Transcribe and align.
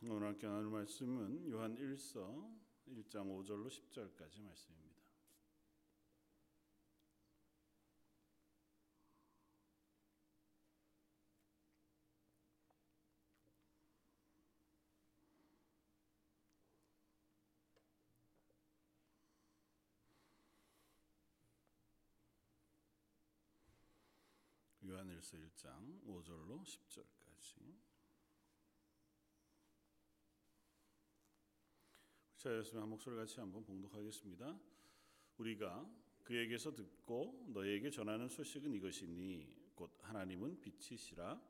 오늘 0.00 0.28
함께 0.28 0.46
나눌 0.46 0.70
말씀은 0.70 1.50
요한 1.50 1.74
1서 1.74 2.56
1장 2.86 3.26
5절로 3.26 3.66
10절까지 3.66 4.40
말씀입니다. 4.42 5.02
요한일서 24.86 25.36
1장 25.36 26.04
5절로 26.06 26.62
10절까지 26.62 27.97
자, 32.38 32.56
예수님 32.56 32.82
한 32.82 32.88
목소리 32.88 33.16
같이 33.16 33.40
한번 33.40 33.64
봉독하겠습니다. 33.64 34.56
우리가 35.38 35.84
그에게서 36.22 36.72
듣고 36.72 37.44
너에게 37.48 37.90
전하는 37.90 38.28
소식은 38.28 38.72
이것이니 38.74 39.72
곧 39.74 39.90
하나님은 40.02 40.60
빛이시라 40.60 41.42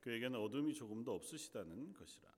그에게는 0.00 0.36
어둠이 0.40 0.74
조금도 0.74 1.14
없으시다는 1.14 1.92
것이라. 1.92 2.28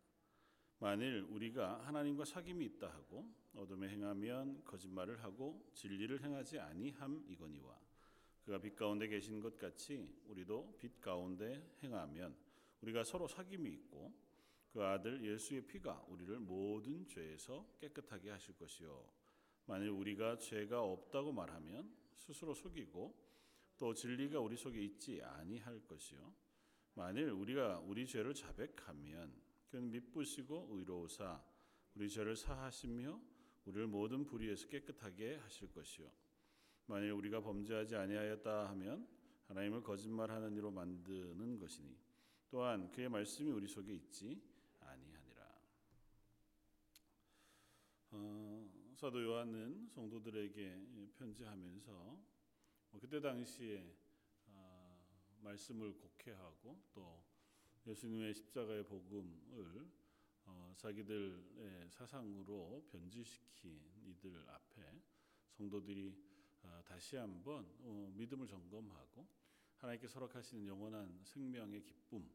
만일 0.81 1.23
우리가 1.31 1.81
하나님과 1.87 2.25
사귐이 2.25 2.61
있다 2.75 2.89
하고 2.89 3.35
어둠에 3.55 3.89
행하면 3.89 4.63
거짓말을 4.67 5.25
하고 5.25 5.67
진리를 5.73 6.23
행하지 6.23 6.59
아니함 6.59 7.25
이거니와 7.27 7.81
그가 8.45 8.59
빛 8.59 8.77
가운데 8.77 9.09
계신 9.09 9.41
것 9.41 9.57
같이 9.57 10.15
우리도 10.27 10.77
빛 10.79 11.01
가운데 11.01 11.75
행하면 11.83 12.37
우리가 12.83 13.03
서로 13.03 13.27
사귐이 13.27 13.65
있고 13.73 14.13
그 14.75 14.83
아들 14.83 15.25
예수의 15.25 15.69
피가 15.69 16.05
우리를 16.09 16.37
모든 16.41 17.07
죄에서 17.07 17.65
깨끗하게 17.79 18.31
하실 18.31 18.57
것이요. 18.57 19.09
만일 19.67 19.91
우리가 19.91 20.37
죄가 20.37 20.83
없다고 20.83 21.31
말하면 21.31 21.95
스스로 22.17 22.53
속이고 22.55 23.17
또 23.79 23.95
진리가 23.95 24.41
우리 24.41 24.57
속에 24.57 24.83
있지 24.83 25.23
아니할 25.23 25.87
것이요. 25.87 26.35
만일 26.95 27.31
우리가 27.31 27.79
우리 27.87 28.05
죄를 28.05 28.35
자백하면 28.35 29.33
그는 29.69 29.93
믿부시고 29.93 30.71
의로우사 30.73 31.41
우리 31.95 32.11
죄를 32.11 32.35
사하시며 32.35 33.21
우리를 33.67 33.87
모든 33.87 34.27
불의에서 34.27 34.67
깨끗하게 34.67 35.37
하실 35.37 35.71
것이요. 35.71 36.11
만일 36.87 37.13
우리가 37.13 37.41
범죄하지 37.41 37.95
아니하였다 37.95 38.71
하면 38.71 39.07
하나님을 39.47 39.85
거짓말하는 39.85 40.57
이로 40.57 40.73
만드는 40.73 41.61
것이니 41.61 41.97
또한 42.51 42.91
그의 42.91 43.09
말씀이 43.09 43.53
우리 43.53 43.69
속에 43.69 43.95
있지 43.95 44.43
아니하니라. 44.95 45.55
어, 48.17 48.71
사도 48.95 49.25
요한은 49.25 49.89
성도들에게 49.89 51.11
편지하면서 51.17 51.93
뭐 52.91 53.01
그때 53.01 53.21
당시에 53.21 53.93
어, 54.47 55.05
말씀을 55.41 55.99
곡해하고 55.99 56.81
또 56.93 57.25
예수님의 57.85 58.35
십자가의 58.35 58.87
복음을 58.87 59.91
어, 60.45 60.73
자기들의 60.77 61.91
사상으로 61.91 62.87
변질시킨 62.89 63.81
이들 64.05 64.49
앞에 64.49 65.03
성도들이 65.51 66.17
어, 66.63 66.81
다시 66.87 67.17
한번 67.17 67.67
어, 67.81 68.13
믿음을 68.15 68.47
점검하고 68.47 69.27
하나님께 69.79 70.07
설악하시는 70.07 70.65
영원한 70.69 71.21
생명의 71.25 71.83
기쁨 71.83 72.31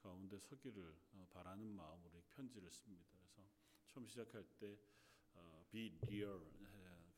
가운데 0.00 0.40
서기를 0.40 0.92
어, 1.12 1.28
바라는 1.30 1.76
마음으로 1.76 2.24
편지를 2.30 2.72
씁니다. 2.72 3.16
그래서 3.20 3.48
처음 3.86 4.04
시작할 4.08 4.44
때 4.58 4.72
어, 4.72 4.91
be 5.72 5.90
real 6.02 6.40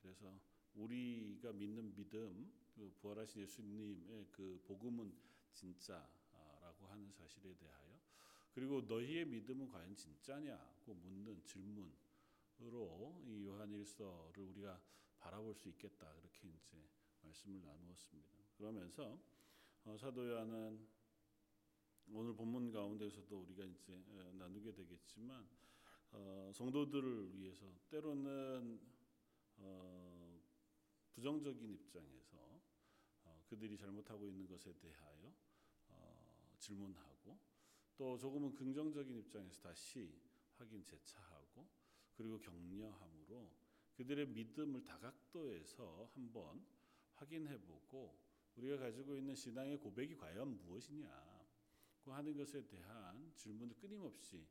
그래서 0.00 0.33
우리가 0.74 1.52
믿는 1.52 1.94
믿음 1.94 2.52
그 2.75 2.92
부활하신 3.00 3.42
예수님의 3.42 4.28
그 4.31 4.60
복음은 4.65 5.12
진짜라고 5.53 6.87
하는 6.87 7.10
사실에 7.12 7.54
대하여 7.54 8.00
그리고 8.53 8.82
너희의 8.82 9.25
믿음은 9.26 9.69
과연 9.69 9.97
진짜냐고 9.97 10.94
묻는 10.94 11.42
질문으로 11.44 13.22
이 13.25 13.44
요한일서를 13.44 14.44
우리가 14.44 14.81
바라볼 15.19 15.54
수 15.54 15.69
있겠다 15.69 16.12
그렇게 16.15 16.48
이제 16.48 16.88
말씀을 17.22 17.65
나누었습니다. 17.65 18.31
그러면서 18.56 19.19
어, 19.84 19.97
사도 19.97 20.28
요한은 20.28 20.86
오늘 22.12 22.34
본문 22.34 22.71
가운데서도 22.71 23.41
우리가 23.41 23.65
이제 23.65 24.04
나누게 24.34 24.72
되겠지만 24.72 25.48
어, 26.16 26.50
성도들을 26.54 27.34
위해서 27.36 27.66
때로는 27.91 28.80
어, 29.56 30.41
부정적인 31.12 31.70
입장에서 31.70 32.60
어, 33.25 33.42
그들이 33.48 33.76
잘못하고 33.76 34.28
있는 34.28 34.47
것에 34.47 34.72
대하여 34.78 35.34
어, 35.88 36.54
질문하고 36.58 37.38
또 37.97 38.16
조금은 38.16 38.54
긍정적인 38.54 39.16
입장에서 39.16 39.60
다시 39.60 40.20
확인 40.56 40.84
재차하고 40.84 41.66
그리고 42.16 42.38
격려함으로 42.38 43.50
그들의 43.94 44.28
믿음을 44.28 44.84
다각도에서 44.84 46.10
한번 46.14 46.64
확인해보고 47.14 48.22
우리가 48.56 48.78
가지고 48.78 49.16
있는 49.16 49.34
신앙의 49.34 49.78
고백이 49.78 50.16
과연 50.16 50.56
무엇이냐 50.58 51.34
그 52.04 52.10
하는 52.10 52.36
것에 52.36 52.66
대한 52.66 53.32
질문을 53.36 53.76
끊임없이 53.76 54.47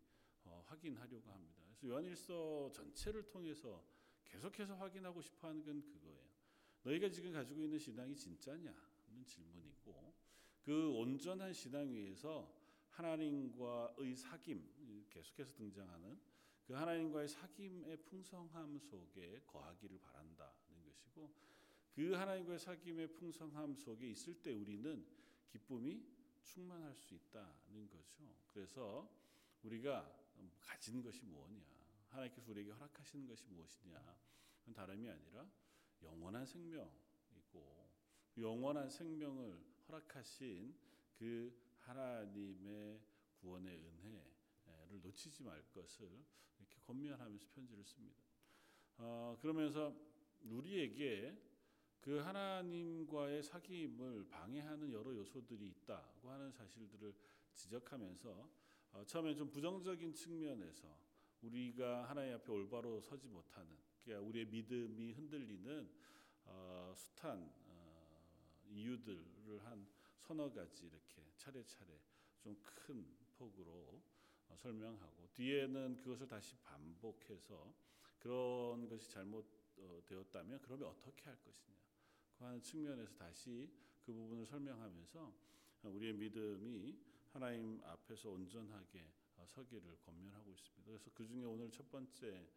어, 0.45 0.63
확인하려고 0.67 1.31
합니다. 1.31 1.61
그래서 1.65 1.87
요한일서 1.87 2.71
전체를 2.71 3.29
통해서 3.29 3.83
계속해서 4.25 4.75
확인하고 4.75 5.21
싶어하는 5.21 5.63
건 5.63 5.81
그거예요. 5.83 6.23
너희가 6.83 7.09
지금 7.09 7.31
가지고 7.31 7.63
있는 7.63 7.77
신앙이 7.77 8.15
진짜냐는 8.15 8.73
질문이고 9.25 10.13
그 10.63 10.91
온전한 10.91 11.53
신앙 11.53 11.93
위에서 11.93 12.51
하나님과의 12.89 14.15
사귐 14.15 15.09
계속해서 15.09 15.53
등장하는 15.53 16.19
그 16.65 16.73
하나님과의 16.73 17.27
사귐의 17.27 18.05
풍성함 18.05 18.79
속에 18.79 19.41
거하기를 19.47 19.99
바란다는 19.99 20.83
것이고 20.83 21.33
그 21.93 22.13
하나님과의 22.13 22.59
사귐의 22.59 23.13
풍성함 23.15 23.75
속에 23.75 24.09
있을 24.09 24.41
때 24.41 24.51
우리는 24.51 25.05
기쁨이 25.47 26.03
충만할 26.43 26.95
수 26.95 27.13
있다는 27.13 27.87
거죠. 27.89 28.23
그래서 28.53 29.09
우리가 29.63 30.22
가진 30.61 31.01
것이 31.01 31.23
무엇이냐? 31.25 31.63
하나님께서 32.09 32.51
우리에게 32.51 32.71
허락하시는 32.71 33.27
것이 33.27 33.45
무엇이냐? 33.47 33.99
다름이 34.73 35.09
아니라 35.09 35.45
영원한 36.01 36.45
생명이고 36.45 37.89
영원한 38.37 38.89
생명을 38.89 39.61
허락하신 39.87 40.75
그 41.15 41.53
하나님의 41.81 43.01
구원의 43.41 43.77
은혜를 43.77 45.01
놓치지 45.01 45.43
말 45.43 45.61
것을 45.71 46.07
이렇게 46.59 46.79
권면하면서 46.85 47.47
편지를 47.53 47.83
씁니다. 47.83 48.23
어, 48.97 49.37
그러면서 49.41 49.93
우리에게 50.43 51.37
그 51.99 52.17
하나님과의 52.17 53.43
사귐을 53.43 54.29
방해하는 54.29 54.91
여러 54.91 55.13
요소들이 55.15 55.67
있다고 55.69 56.29
하는 56.29 56.51
사실들을 56.51 57.13
지적하면서 57.53 58.29
어, 58.29 58.62
처음에 59.05 59.33
좀 59.35 59.49
부정적인 59.49 60.13
측면에서 60.13 60.87
우리가 61.41 62.09
하나님 62.09 62.35
앞에 62.35 62.51
올바로 62.51 63.01
서지 63.01 63.27
못하는 63.27 63.75
그러니까 64.03 64.27
우리의 64.27 64.45
믿음이 64.45 65.13
흔들리는 65.13 65.89
어, 66.45 66.93
숱한 66.95 67.51
어, 67.67 68.61
이유들을 68.69 69.65
한 69.65 69.87
서너 70.19 70.51
가지 70.51 70.85
이렇게 70.85 71.23
차례차례 71.37 71.99
좀 72.39 72.55
큰 72.85 73.05
폭으로 73.37 74.01
어, 74.47 74.55
설명하고 74.57 75.29
뒤에는 75.33 75.97
그것을 75.99 76.27
다시 76.27 76.55
반복해서 76.57 77.73
그런 78.19 78.87
것이 78.87 79.09
잘못되었다면 79.09 80.61
그러면 80.61 80.89
어떻게 80.89 81.23
할 81.23 81.37
것이냐. 81.41 81.77
하는 82.39 82.61
측면에서 82.61 83.13
다시 83.15 83.69
그 84.05 84.11
부분을 84.13 84.45
설명하면서 84.45 85.33
우리의 85.83 86.13
믿음이 86.13 86.97
하나님 87.33 87.81
앞에서 87.83 88.29
온전하게 88.29 89.11
서기를 89.47 89.97
권면하고 90.05 90.51
있습니다. 90.51 90.83
그래서 90.85 91.09
그 91.15 91.25
중에 91.25 91.43
오늘 91.43 91.71
첫 91.71 91.89
번째 91.89 92.47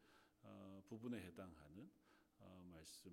어, 0.42 0.82
부분에 0.86 1.18
해당하는 1.18 1.90
어, 2.38 2.62
말씀. 2.70 3.10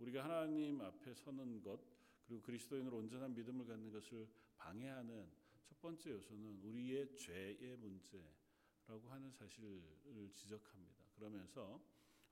우리가 0.00 0.24
하나님 0.24 0.80
앞에 0.80 1.14
서는 1.14 1.62
것 1.62 1.80
그리고 2.26 2.42
그리스도인으로 2.42 2.96
온전한 2.98 3.32
믿음을 3.34 3.66
갖는 3.66 3.92
것을 3.92 4.28
방해하는 4.56 5.30
첫 5.62 5.80
번째 5.80 6.10
요소는 6.10 6.60
우리의 6.64 7.16
죄의 7.16 7.76
문제라고 7.76 9.08
하는 9.10 9.30
사실을 9.30 10.32
지적합니다. 10.34 11.04
그러면서 11.14 11.80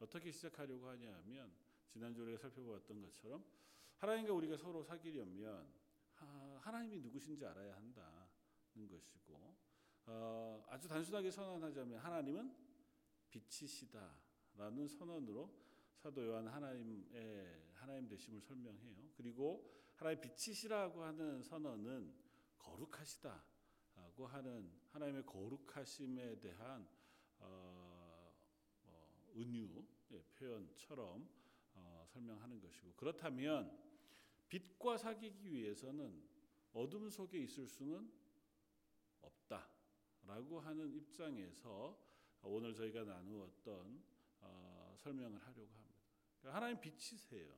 어떻게 0.01 0.33
시작하려고 0.33 0.89
하냐면 0.89 1.53
지난주 1.87 2.23
우리가 2.23 2.39
살펴보았던 2.39 3.03
것처럼 3.03 3.45
하나님과 3.99 4.33
우리가 4.33 4.57
서로 4.57 4.83
사귀려면 4.83 5.73
하나님이 6.61 6.99
누구신지 6.99 7.47
알아야 7.47 7.77
한다는 7.77 8.18
것이고 8.87 9.57
어, 10.07 10.65
아주 10.69 10.89
단순하게 10.89 11.31
선언하자면 11.31 11.99
하나님은 11.99 12.55
빛이시다라는 13.31 14.89
선언으로 14.89 15.53
사도 15.97 16.25
요한 16.27 16.47
하나님의 16.47 17.69
하나님 17.75 18.09
되심을 18.09 18.41
설명해요. 18.41 19.11
그리고 19.17 19.71
하나님 19.97 20.21
빛이시라고 20.21 21.03
하는 21.03 21.43
선언은 21.43 22.15
거룩하시다라고 22.59 24.27
하는 24.27 24.71
하나님의 24.91 25.27
거룩하심에 25.27 26.41
대한 26.41 26.89
어, 27.41 28.33
어, 28.85 29.33
은유의 29.37 30.25
표현처럼 30.37 31.29
어, 31.75 32.05
설명하는 32.09 32.61
것이고 32.61 32.95
그렇다면 32.95 33.77
빛과 34.49 34.97
사귀기 34.97 35.53
위해서는 35.53 36.23
어둠 36.73 37.11
속에 37.11 37.39
있을 37.39 37.67
수는 37.67 38.11
없다라고 39.21 40.61
하는 40.61 40.93
입장에서 40.95 41.99
오늘 42.43 42.75
저희가 42.75 43.05
나누었던 43.05 44.03
어, 44.41 44.95
설명을 44.97 45.39
하려고 45.41 45.75
합니다. 45.75 46.03
그러니까 46.41 46.57
하나님 46.57 46.81
빛이세요. 46.81 47.53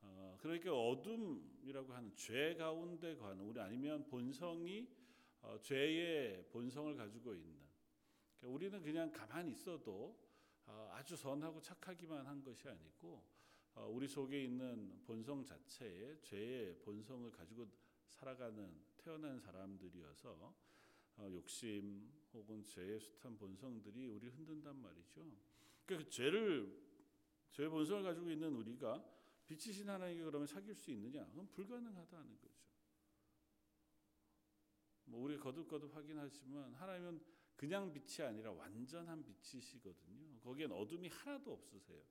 어, 0.00 0.36
그러니까 0.40 0.72
어둠이라고 0.72 1.92
하는 1.92 2.14
죄 2.14 2.54
가운데 2.54 3.16
가는 3.16 3.44
우리 3.44 3.60
아니면 3.60 4.06
본성이 4.06 4.88
어, 5.40 5.58
죄의 5.60 6.48
본성을 6.50 6.94
가지고 6.96 7.34
있는 7.34 7.58
그러니까 8.38 8.54
우리는 8.54 8.82
그냥 8.82 9.10
가만히 9.10 9.52
있어도 9.52 10.16
어, 10.66 10.90
아주 10.92 11.16
선하고 11.16 11.60
착하기만 11.60 12.26
한 12.26 12.42
것이 12.42 12.68
아니고 12.68 13.24
어, 13.74 13.86
우리 13.86 14.06
속에 14.06 14.42
있는 14.44 15.02
본성 15.04 15.44
자체에 15.44 16.20
죄의 16.22 16.78
본성을 16.80 17.30
가지고 17.30 17.68
살아가는 18.08 18.80
태어난 18.96 19.38
사람들이어서 19.38 20.30
어, 20.30 20.54
욕심 21.26 22.10
혹은 22.32 22.64
죄의 22.64 23.00
숱한 23.00 23.36
본성들이 23.36 24.06
우리를 24.06 24.36
흔든단 24.36 24.76
말이죠. 24.80 25.24
그러니까 25.84 26.08
그 26.08 26.10
죄를 26.10 26.88
죄의 27.50 27.68
본성을 27.68 28.02
가지고 28.02 28.30
있는 28.30 28.54
우리가 28.54 29.04
빛이신 29.46 29.88
하나님께 29.88 30.24
그러면 30.24 30.46
사귈 30.46 30.74
수 30.74 30.90
있느냐? 30.90 31.26
그건 31.28 31.48
불가능하다는 31.48 32.38
거죠. 32.38 32.58
뭐 35.06 35.22
우리 35.22 35.38
거듭거듭 35.38 35.94
확인하지만 35.94 36.74
하나님은 36.74 37.20
그냥 37.56 37.92
빛이 37.92 38.26
아니라 38.26 38.52
완전한 38.52 39.24
빛이시거든요. 39.24 40.38
거기엔 40.40 40.70
어둠이 40.70 41.08
하나도 41.08 41.52
없으세요. 41.52 42.02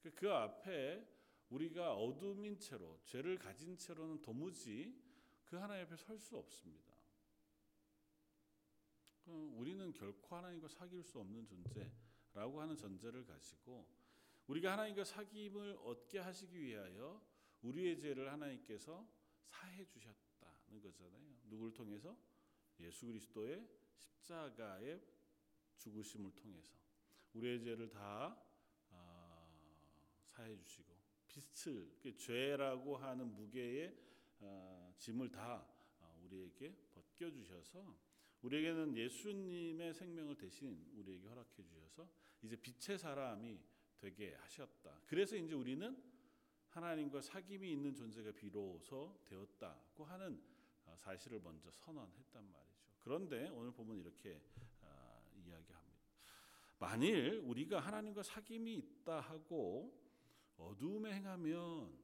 그, 0.00 0.14
그 0.14 0.30
앞에 0.30 1.04
우리가 1.48 1.94
어둠인 1.94 2.58
채로 2.58 3.00
죄를 3.04 3.38
가진 3.38 3.76
채로는 3.76 4.20
도무지 4.20 5.02
그 5.44 5.56
하나님 5.56 5.86
앞에 5.86 5.96
설 5.96 6.18
수 6.18 6.36
없습니다. 6.36 6.93
그 9.24 9.30
우리는 9.56 9.92
결코 9.92 10.36
하나님과 10.36 10.68
사귈 10.68 11.02
수 11.02 11.18
없는 11.18 11.46
존재라고 11.46 12.60
하는 12.60 12.76
전제를 12.76 13.24
가지고 13.24 13.88
우리가 14.46 14.72
하나님과 14.72 15.02
사귐을 15.02 15.80
얻게 15.84 16.18
하시기 16.18 16.60
위하여 16.60 17.24
우리의 17.62 17.98
죄를 17.98 18.30
하나님께서 18.30 19.08
사해 19.40 19.86
주셨다는 19.86 20.80
거잖아요. 20.82 21.34
누구를 21.44 21.72
통해서 21.72 22.16
예수 22.80 23.06
그리스도의 23.06 23.66
십자가의 23.96 25.00
죽으심을 25.76 26.34
통해서 26.34 26.74
우리의 27.32 27.60
죄를 27.60 27.88
다 27.88 28.38
어, 28.90 29.48
사해 30.26 30.56
주시고 30.56 30.94
빛을 31.28 31.98
그 32.00 32.16
죄라고 32.16 32.96
하는 32.96 33.34
무게의 33.34 33.96
어, 34.40 34.92
짐을 34.98 35.30
다 35.30 35.66
어, 36.00 36.20
우리에게 36.24 36.76
벗겨 36.92 37.30
주셔서 37.30 37.96
우리에게는 38.44 38.94
예수님의 38.94 39.94
생명을 39.94 40.36
대신 40.36 40.86
우리에게 40.94 41.26
허락해 41.28 41.62
주셔서 41.62 42.06
이제 42.42 42.56
빛의 42.56 42.98
사람이 42.98 43.58
되게 43.96 44.34
하셨다. 44.34 45.00
그래서 45.06 45.34
이제 45.34 45.54
우리는 45.54 45.96
하나님과 46.68 47.20
사귐이 47.20 47.62
있는 47.62 47.94
존재가 47.94 48.32
비로소 48.32 49.18
되었다고 49.24 50.04
하는 50.04 50.42
사실을 50.96 51.40
먼저 51.40 51.70
선언했단 51.70 52.50
말이죠. 52.50 52.84
그런데 52.98 53.48
오늘 53.48 53.72
보면 53.72 53.96
이렇게 53.96 54.42
이야기합니다. 55.36 56.04
만일 56.78 57.40
우리가 57.46 57.80
하나님과 57.80 58.20
사귐이 58.20 58.66
있다 58.66 59.20
하고 59.20 59.98
어두움에 60.58 61.14
행하면 61.14 61.96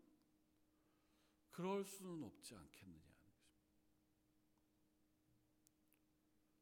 그럴 1.50 1.84
수는 1.84 2.22
없지 2.22 2.54
않겠느냐 2.54 2.99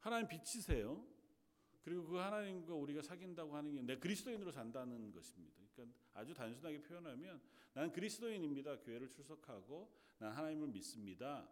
하나님 0.09 0.27
빛이세요. 0.27 1.05
그리고 1.83 2.07
그 2.07 2.17
하나님과 2.17 2.73
우리가 2.75 3.03
사귄다고 3.03 3.55
하는 3.55 3.75
게 3.75 3.83
내 3.83 3.99
그리스도인으로 3.99 4.51
산다는 4.51 5.13
것입니다. 5.13 5.55
그러니까 5.75 5.99
아주 6.15 6.33
단순하게 6.33 6.81
표현하면 6.83 7.41
난 7.75 7.93
그리스도인입니다. 7.93 8.81
교회를 8.81 9.11
출석하고 9.11 9.93
난 10.19 10.33
하나님을 10.33 10.69
믿습니다. 10.69 11.47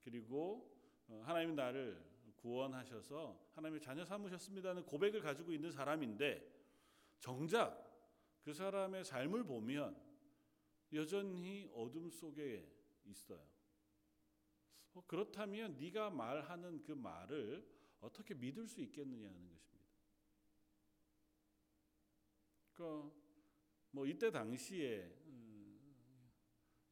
그리고 0.00 0.74
어, 1.06 1.22
하나님이 1.22 1.54
나를 1.54 2.02
구원하셔서 2.36 3.38
하나님의 3.54 3.82
자녀 3.82 4.06
삼으셨습니다는 4.06 4.86
고백을 4.86 5.20
가지고 5.20 5.52
있는 5.52 5.70
사람인데 5.70 6.50
정작 7.20 7.84
그 8.42 8.54
사람의 8.54 9.04
삶을 9.04 9.44
보면 9.44 10.00
여전히 10.94 11.70
어둠 11.74 12.08
속에 12.08 12.66
있어요. 13.04 13.46
어, 14.94 15.04
그렇다면 15.06 15.76
네가 15.76 16.08
말하는 16.08 16.82
그 16.82 16.92
말을 16.92 17.77
어떻게 18.00 18.34
믿을 18.34 18.66
수 18.66 18.80
있겠느냐는 18.80 19.48
것입니다. 19.48 19.88
그러니까 22.74 23.10
뭐 23.90 24.06
이때 24.06 24.30
당시에 24.30 25.02
음, 25.26 25.78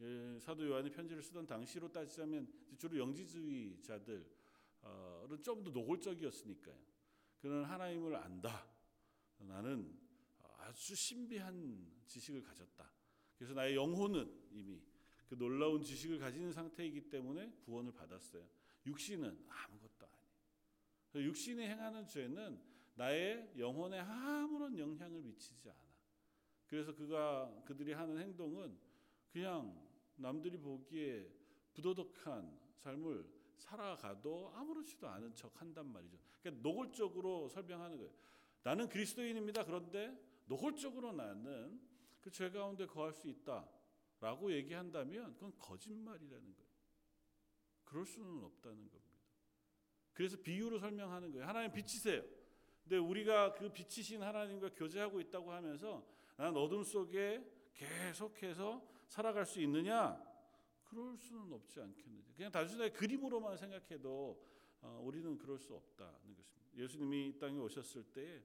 예, 0.00 0.38
사도 0.40 0.66
요한이 0.66 0.90
편지를 0.90 1.22
쓰던 1.22 1.46
당시로 1.46 1.90
따지자면 1.90 2.52
주로 2.76 2.98
영지주의자들은 2.98 4.26
좀 5.42 5.64
더 5.64 5.70
노골적이었으니까요. 5.70 6.76
그는 7.38 7.64
하나님을 7.64 8.16
안다. 8.16 8.66
나는 9.38 9.96
아주 10.58 10.94
신비한 10.94 11.92
지식을 12.06 12.42
가졌다. 12.42 12.90
그래서 13.36 13.54
나의 13.54 13.76
영혼은 13.76 14.48
이미 14.50 14.82
그 15.28 15.36
놀라운 15.36 15.82
지식을 15.82 16.18
가지는 16.18 16.52
상태이기 16.52 17.08
때문에 17.08 17.52
구원을 17.64 17.92
받았어요. 17.92 18.48
육신은 18.86 19.46
아무것도. 19.48 19.95
육신이 21.22 21.62
행하는 21.62 22.06
죄는 22.06 22.60
나의 22.94 23.52
영혼에 23.58 23.98
아무런 24.00 24.78
영향을 24.78 25.22
미치지 25.22 25.68
않아. 25.68 25.78
그래서 26.66 26.94
그가 26.94 27.62
그들이 27.64 27.92
하는 27.92 28.18
행동은 28.18 28.76
그냥 29.28 29.86
남들이 30.16 30.56
보기에 30.58 31.30
부도덕한 31.74 32.58
삶을 32.78 33.26
살아가도 33.58 34.52
아무렇지도 34.54 35.08
않은 35.08 35.34
척 35.34 35.60
한단 35.60 35.86
말이죠. 35.92 36.18
그러니까 36.40 36.62
노골적으로 36.62 37.48
설명하는 37.48 37.96
거예요. 37.98 38.12
나는 38.62 38.88
그리스도인입니다. 38.88 39.64
그런데 39.64 40.18
노골적으로 40.46 41.12
나는 41.12 41.80
그 42.26 42.30
죄 42.32 42.50
가운데 42.50 42.86
거할 42.86 43.12
수 43.12 43.28
있다라고 43.28 44.52
얘기한다면 44.52 45.34
그건 45.34 45.56
거짓말이라는 45.58 46.54
거예요. 46.56 46.70
그럴 47.84 48.04
수는 48.04 48.42
없다는 48.42 48.90
겁니다. 48.90 49.05
그래서 50.16 50.34
비유로 50.38 50.78
설명하는 50.78 51.30
거예요. 51.30 51.46
하나님 51.46 51.70
빛이세요. 51.72 52.22
근데 52.82 52.96
우리가 52.96 53.52
그 53.52 53.70
빛이신 53.70 54.22
하나님과 54.22 54.70
교제하고 54.70 55.20
있다고 55.20 55.52
하면서 55.52 56.06
나는 56.36 56.56
어둠 56.56 56.82
속에 56.82 57.44
계속해서 57.74 58.82
살아갈 59.08 59.44
수 59.44 59.60
있느냐? 59.60 60.18
그럴 60.84 61.18
수는 61.18 61.52
없지 61.52 61.80
않겠느냐. 61.80 62.32
그냥 62.34 62.50
단순하게 62.50 62.92
그림으로만 62.92 63.58
생각해도 63.58 64.42
어, 64.80 65.02
우리는 65.04 65.36
그럴 65.36 65.58
수 65.58 65.74
없다는 65.74 66.34
것입니다. 66.34 66.78
예수님이 66.78 67.28
이 67.28 67.38
땅에 67.38 67.58
오셨을 67.58 68.04
때 68.14 68.42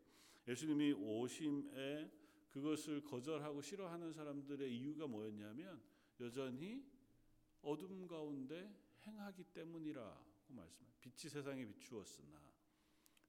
예수님이 0.50 0.92
오심에 0.92 2.12
그것을 2.50 3.02
거절하고 3.06 3.62
싫어하는 3.62 4.12
사람들의 4.12 4.76
이유가 4.76 5.08
뭐였냐면 5.08 5.82
여전히 6.20 6.84
어둠 7.62 8.06
가운데 8.08 8.70
행하기 9.06 9.46
때문이라 9.54 10.31
고 10.52 10.58
말씀합니다. 10.58 11.00
빛이 11.02 11.32
세상에 11.32 11.66
비추었으나 11.66 12.40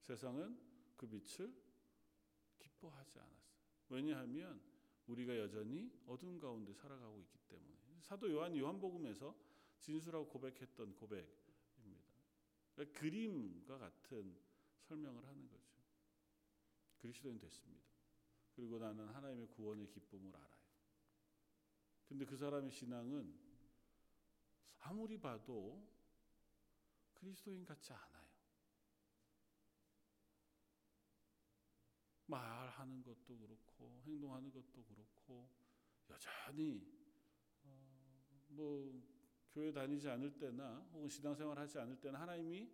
세상은 0.01 0.59
그 0.95 1.07
빛을 1.07 1.53
기뻐하지 2.59 3.19
않았어요. 3.19 3.63
왜냐하면 3.89 4.61
우리가 5.07 5.37
여전히 5.37 5.91
어둠 6.05 6.39
가운데 6.39 6.73
살아가고 6.73 7.19
있기 7.21 7.37
때문에 7.49 8.01
사도 8.01 8.31
요한 8.31 8.55
요한복음에서 8.55 9.35
진수라고 9.79 10.27
고백했던 10.27 10.95
고백입니다. 10.95 11.43
그러니까 12.73 12.99
그림과 12.99 13.77
같은 13.77 14.35
설명을 14.81 15.25
하는 15.25 15.47
거죠. 15.47 15.63
그리스도인 16.97 17.37
됐습니다. 17.37 17.85
그리고 18.55 18.79
나는 18.79 19.07
하나님의 19.07 19.47
구원의 19.47 19.89
기쁨을 19.89 20.35
알아요. 20.35 20.63
근데 22.05 22.25
그 22.25 22.37
사람의 22.37 22.71
신앙은 22.71 23.33
아무리 24.79 25.19
봐도 25.19 25.92
그리스도인 27.23 27.65
같지 27.65 27.93
않아요. 27.93 28.27
말하는 32.25 33.01
것도 33.01 33.37
그렇고 33.37 34.01
행동하는 34.05 34.51
것도 34.51 34.83
그렇고 34.83 35.49
여전히 36.09 36.85
어, 37.63 38.45
뭐 38.49 39.01
교회 39.51 39.71
다니지 39.71 40.09
않을 40.09 40.37
때나 40.37 40.79
혹은 40.91 41.07
신앙생활 41.07 41.57
하지 41.57 41.79
않을 41.79 41.99
때나 42.01 42.21
하나님이 42.21 42.69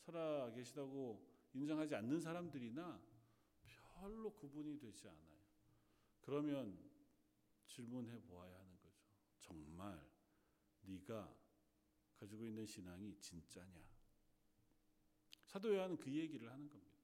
살아 0.00 0.50
계시다고 0.50 1.30
인정하지 1.52 1.94
않는 1.94 2.20
사람들이나 2.20 3.00
별로 4.00 4.34
구분이 4.34 4.78
되지 4.78 5.08
않아요. 5.08 5.42
그러면 6.22 6.90
질문해 7.66 8.20
보아야 8.22 8.58
하는 8.58 8.78
거죠. 8.80 9.04
정말 9.38 10.00
네가 10.82 11.36
가지고 12.18 12.46
있는 12.46 12.66
신앙이 12.66 13.20
진짜냐? 13.20 13.91
사도 15.52 15.74
요한은 15.74 15.98
그 15.98 16.10
얘기를 16.10 16.50
하는 16.50 16.66
겁니다. 16.66 16.96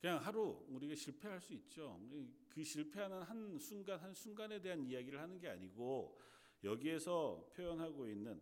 그냥 0.00 0.18
하루 0.24 0.64
우리가 0.68 0.94
실패할 0.94 1.40
수 1.40 1.52
있죠. 1.54 2.00
그 2.48 2.62
실패하는 2.62 3.22
한 3.22 3.58
순간 3.58 3.98
한 3.98 4.14
순간에 4.14 4.60
대한 4.60 4.84
이야기를 4.84 5.20
하는 5.20 5.40
게 5.40 5.48
아니고 5.48 6.20
여기에서 6.62 7.50
표현하고 7.56 8.06
있는 8.08 8.40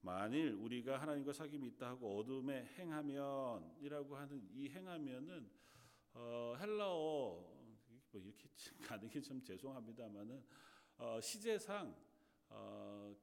만일 0.00 0.54
우리가 0.54 1.00
하나님과 1.00 1.30
사귐이 1.30 1.62
있다 1.74 1.90
하고 1.90 2.18
어둠에 2.18 2.64
행하면이라고 2.76 4.16
하는 4.16 4.48
이 4.52 4.68
행하면은 4.68 5.48
어, 6.14 6.56
헬라어 6.58 6.90
뭐 8.10 8.20
이렇게 8.20 8.48
가는 8.82 9.08
게 9.08 9.20
좀 9.20 9.40
죄송합니다만은 9.40 10.44
어, 10.98 11.20
시제상 11.20 11.94
어, 12.48 13.14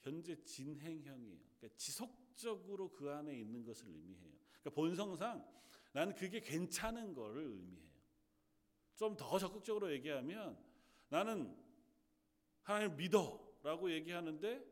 현재 0.00 0.42
진행형이에요. 0.42 1.44
그러니까 1.58 1.76
지속 1.76 2.25
적으로 2.36 2.90
그 2.92 3.10
안에 3.10 3.36
있는 3.36 3.64
것을 3.64 3.88
의미해요. 3.88 4.32
그러니까 4.60 4.70
본성상 4.70 5.56
나는 5.92 6.14
그게 6.14 6.40
괜찮은 6.40 7.14
거를 7.14 7.42
의미해요. 7.44 7.86
좀 8.96 9.16
더 9.16 9.38
적극적으로 9.38 9.92
얘기하면 9.92 10.58
나는 11.08 11.54
하나님 12.62 12.96
믿어 12.96 13.46
라고 13.62 13.90
얘기하는데 13.90 14.64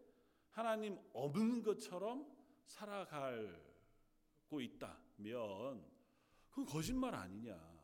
하나님 0.50 0.99
없는 1.12 1.62
것처럼 1.62 2.26
살아가고 2.66 3.50
있다면 4.61 5.85
그건 6.49 6.66
거짓말 6.66 7.14
아니냐. 7.14 7.75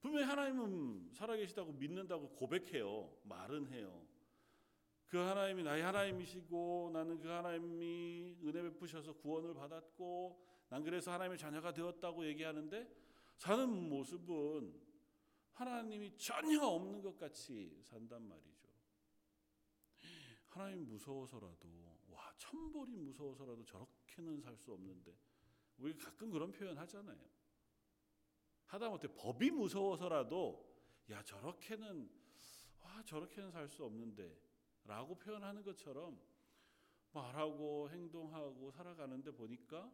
분명히 0.00 0.24
하나님은 0.24 1.10
살아계시다고 1.12 1.72
믿는다고 1.72 2.30
고백해요. 2.30 3.14
말은 3.24 3.68
해요. 3.68 4.06
그 5.10 5.18
하나님이 5.18 5.64
나의 5.64 5.82
하나님이시고 5.82 6.90
나는 6.92 7.18
그 7.18 7.26
하나님이 7.26 8.38
은혜 8.44 8.62
베푸셔서 8.62 9.12
구원을 9.14 9.54
받았고 9.54 10.40
난 10.68 10.84
그래서 10.84 11.10
하나님의 11.10 11.36
자녀가 11.36 11.72
되었다고 11.72 12.24
얘기하는데 12.26 12.88
사는 13.36 13.68
모습은 13.88 14.72
하나님이 15.50 16.16
전혀 16.16 16.62
없는 16.62 17.02
것 17.02 17.18
같이 17.18 17.76
산단 17.82 18.22
말이죠. 18.22 18.68
하나님 20.46 20.86
무서워서라도 20.86 21.68
와 22.10 22.32
천벌이 22.38 22.92
무서워서라도 22.96 23.64
저렇게는 23.64 24.40
살 24.40 24.56
수 24.56 24.72
없는데 24.72 25.12
우리 25.78 25.96
가끔 25.96 26.30
그런 26.30 26.52
표현 26.52 26.78
하잖아요. 26.78 27.18
하다못해 28.66 29.08
법이 29.16 29.50
무서워서라도 29.50 30.72
야 31.10 31.20
저렇게는 31.24 32.08
와 32.80 33.02
저렇게는 33.02 33.50
살 33.50 33.68
수 33.68 33.84
없는데 33.84 34.49
라고 34.84 35.16
표현하는 35.18 35.62
것처럼 35.62 36.20
말하고 37.12 37.90
행동하고 37.90 38.70
살아가는데 38.70 39.32
보니까 39.32 39.90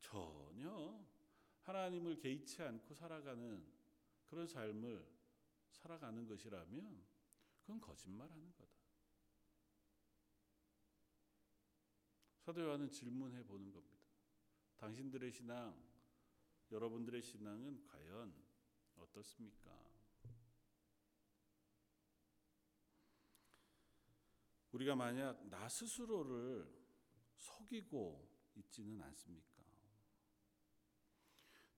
전혀 0.00 1.02
하나님을 1.62 2.18
개의치 2.18 2.62
않고 2.62 2.94
살아가는 2.94 3.64
그런 4.26 4.46
삶을 4.46 5.06
살아가는 5.70 6.26
것이라면 6.26 7.04
그건 7.60 7.80
거짓말하는 7.80 8.52
거다. 8.54 8.72
사도 12.40 12.60
요한은 12.60 12.90
질문해 12.90 13.44
보는 13.44 13.70
겁니다. 13.70 14.02
당신들의 14.76 15.30
신앙, 15.30 15.80
여러분들의 16.72 17.22
신앙은 17.22 17.84
과연 17.84 18.34
어떻습니까? 18.96 19.91
우리가 24.72 24.94
만약 24.96 25.46
나 25.48 25.68
스스로를 25.68 26.66
속이고 27.36 28.28
있지는 28.54 29.00
않습니까? 29.02 29.62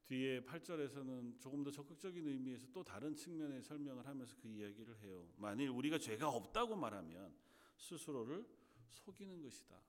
뒤에 0.06 0.42
8절에서는 0.42 1.40
조금 1.40 1.64
더 1.64 1.70
적극적인 1.70 2.26
의미에서 2.26 2.66
또 2.72 2.84
다른 2.84 3.16
측면의 3.16 3.62
설명을 3.62 4.06
하면서 4.06 4.36
그 4.36 4.48
이야기를 4.48 4.98
해요. 5.00 5.32
만일 5.36 5.70
우리가 5.70 5.98
죄가 5.98 6.28
없다고 6.28 6.76
말하면 6.76 7.34
스스로를 7.78 8.46
속이는 8.90 9.40
것이다. 9.42 9.80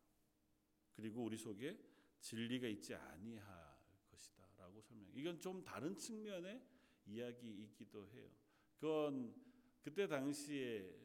그리고 0.93 1.23
우리 1.23 1.37
속에 1.37 1.77
진리가 2.21 2.67
있지 2.69 2.95
아니할 2.95 3.77
것이다라고 4.09 4.81
설명. 4.81 5.11
이건 5.13 5.39
좀 5.39 5.63
다른 5.63 5.97
측면의 5.97 6.65
이야기이기도 7.05 8.07
해요. 8.07 8.31
그건 8.77 9.35
그때 9.81 10.07
당시의 10.07 10.97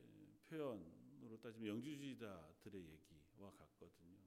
표현 0.46 0.99
으로 1.22 1.38
따지면 1.40 1.68
영주주의자들의 1.76 2.82
얘기와 2.82 3.50
같거든요. 3.52 4.18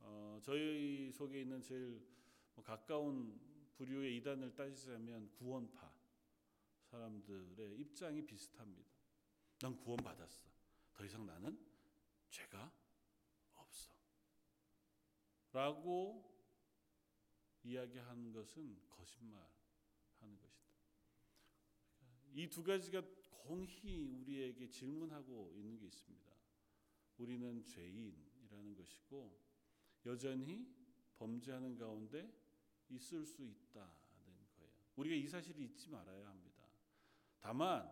어, 0.00 0.38
저희 0.42 1.10
속에 1.12 1.40
있는 1.42 1.60
제일 1.62 2.00
뭐 2.54 2.64
가까운 2.64 3.38
부류의 3.74 4.16
이단을 4.18 4.54
따지자면 4.54 5.30
구원파 5.32 5.92
사람들의 6.84 7.78
입장이 7.78 8.26
비슷합니다. 8.26 8.90
난 9.60 9.76
구원받았어. 9.76 10.48
더 10.92 11.04
이상 11.04 11.26
나는 11.26 11.58
죄가 12.30 12.72
없어. 13.54 13.92
라고 15.52 16.24
이야기하는 17.62 18.32
것은 18.32 18.80
거짓말하는 18.88 20.38
것이다. 20.40 20.68
이 22.34 22.48
두 22.48 22.62
가지가 22.62 23.02
공히 23.30 23.98
우리에게 23.98 24.68
질문하고 24.68 25.52
있는 25.54 25.78
게 25.78 25.86
있습니다. 25.86 26.27
우리는 27.18 27.66
죄인이라는 27.66 28.74
것이고 28.74 29.38
여전히 30.06 30.66
범죄하는 31.16 31.76
가운데 31.76 32.32
있을 32.88 33.26
수 33.26 33.44
있다는 33.44 33.92
거예요. 34.56 34.72
우리가 34.96 35.14
이 35.14 35.26
사실을 35.28 35.62
잊지 35.62 35.90
말아야 35.90 36.28
합니다. 36.28 36.64
다만 37.40 37.88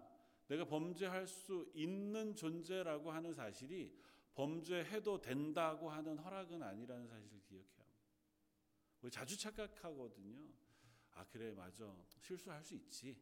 내가 0.48 0.64
범죄할 0.64 1.26
수 1.26 1.70
있는 1.74 2.34
존재라고 2.34 3.10
하는 3.10 3.32
사실이 3.32 4.00
범죄해도 4.34 5.20
된다고 5.20 5.90
하는 5.90 6.18
허락은 6.18 6.62
아니라는 6.62 7.08
사실을 7.08 7.40
기억해야 7.42 7.84
합니다. 7.84 7.96
우리 9.02 9.10
자주 9.10 9.36
착각하거든요. 9.36 10.52
아 11.12 11.24
그래 11.26 11.52
맞아 11.52 11.96
실수할 12.20 12.62
수 12.62 12.74
있지. 12.74 13.16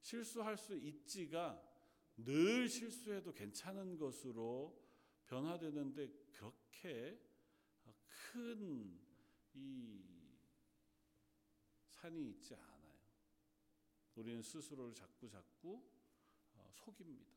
실수할 0.00 0.56
수 0.56 0.76
있지가 0.76 1.73
늘 2.16 2.68
실수해도 2.68 3.32
괜찮은 3.32 3.96
것으로 3.98 4.80
변화되는데 5.26 6.08
그렇게 6.32 7.20
큰 8.32 9.04
이 9.54 10.02
산이 11.88 12.28
있지 12.30 12.54
않아요. 12.54 12.94
우리는 14.16 14.42
스스로를 14.42 14.94
자꾸 14.94 15.28
자꾸 15.28 15.82
어, 16.54 16.70
속입니다. 16.74 17.32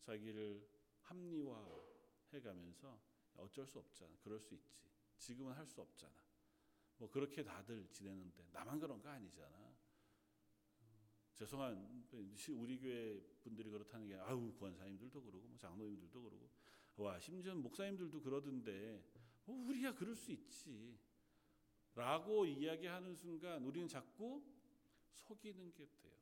자기를 0.00 0.66
합리화해 1.02 2.40
가면서 2.42 3.00
어쩔 3.34 3.66
수 3.66 3.78
없잖아. 3.78 4.16
그럴 4.22 4.40
수 4.40 4.54
있지. 4.54 4.84
지금은 5.18 5.52
할 5.52 5.66
수 5.66 5.80
없잖아. 5.82 6.14
뭐 6.96 7.10
그렇게 7.10 7.44
다들 7.44 7.88
지내는데 7.90 8.48
나만 8.50 8.80
그런 8.80 9.00
거 9.00 9.08
아니잖아. 9.10 9.77
죄송한 11.38 12.04
우리 12.48 12.80
교회 12.80 13.20
분들이 13.40 13.70
그렇다는 13.70 14.08
게 14.08 14.16
아우 14.16 14.52
권사님들도 14.54 15.22
그러고 15.22 15.46
뭐 15.46 15.56
장로님들도 15.56 16.20
그러고 16.20 16.50
와 16.96 17.20
심지어 17.20 17.54
목사님들도 17.54 18.20
그러던데 18.20 19.04
어, 19.46 19.52
우리야 19.52 19.94
그럴 19.94 20.16
수 20.16 20.32
있지. 20.32 20.98
라고 21.94 22.44
이야기하는 22.44 23.14
순간 23.14 23.64
우리는 23.64 23.88
자꾸 23.88 24.44
속이는 25.12 25.72
게 25.74 25.86
돼요. 25.86 26.18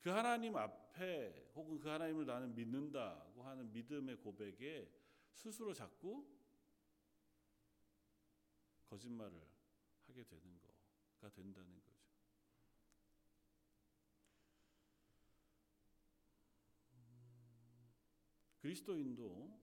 그 0.00 0.10
하나님 0.10 0.56
앞에 0.56 1.50
혹은 1.54 1.78
그 1.78 1.88
하나님을 1.88 2.26
나는 2.26 2.54
믿는다고 2.54 3.42
하는 3.42 3.72
믿음의 3.72 4.16
고백에 4.16 4.90
스스로 5.32 5.74
자꾸 5.74 6.26
거짓말을 8.86 9.46
하게 10.06 10.24
되는 10.24 10.58
거가 10.60 11.30
된다는. 11.30 11.68
음, 11.70 11.85
그리스도인도 18.66 19.56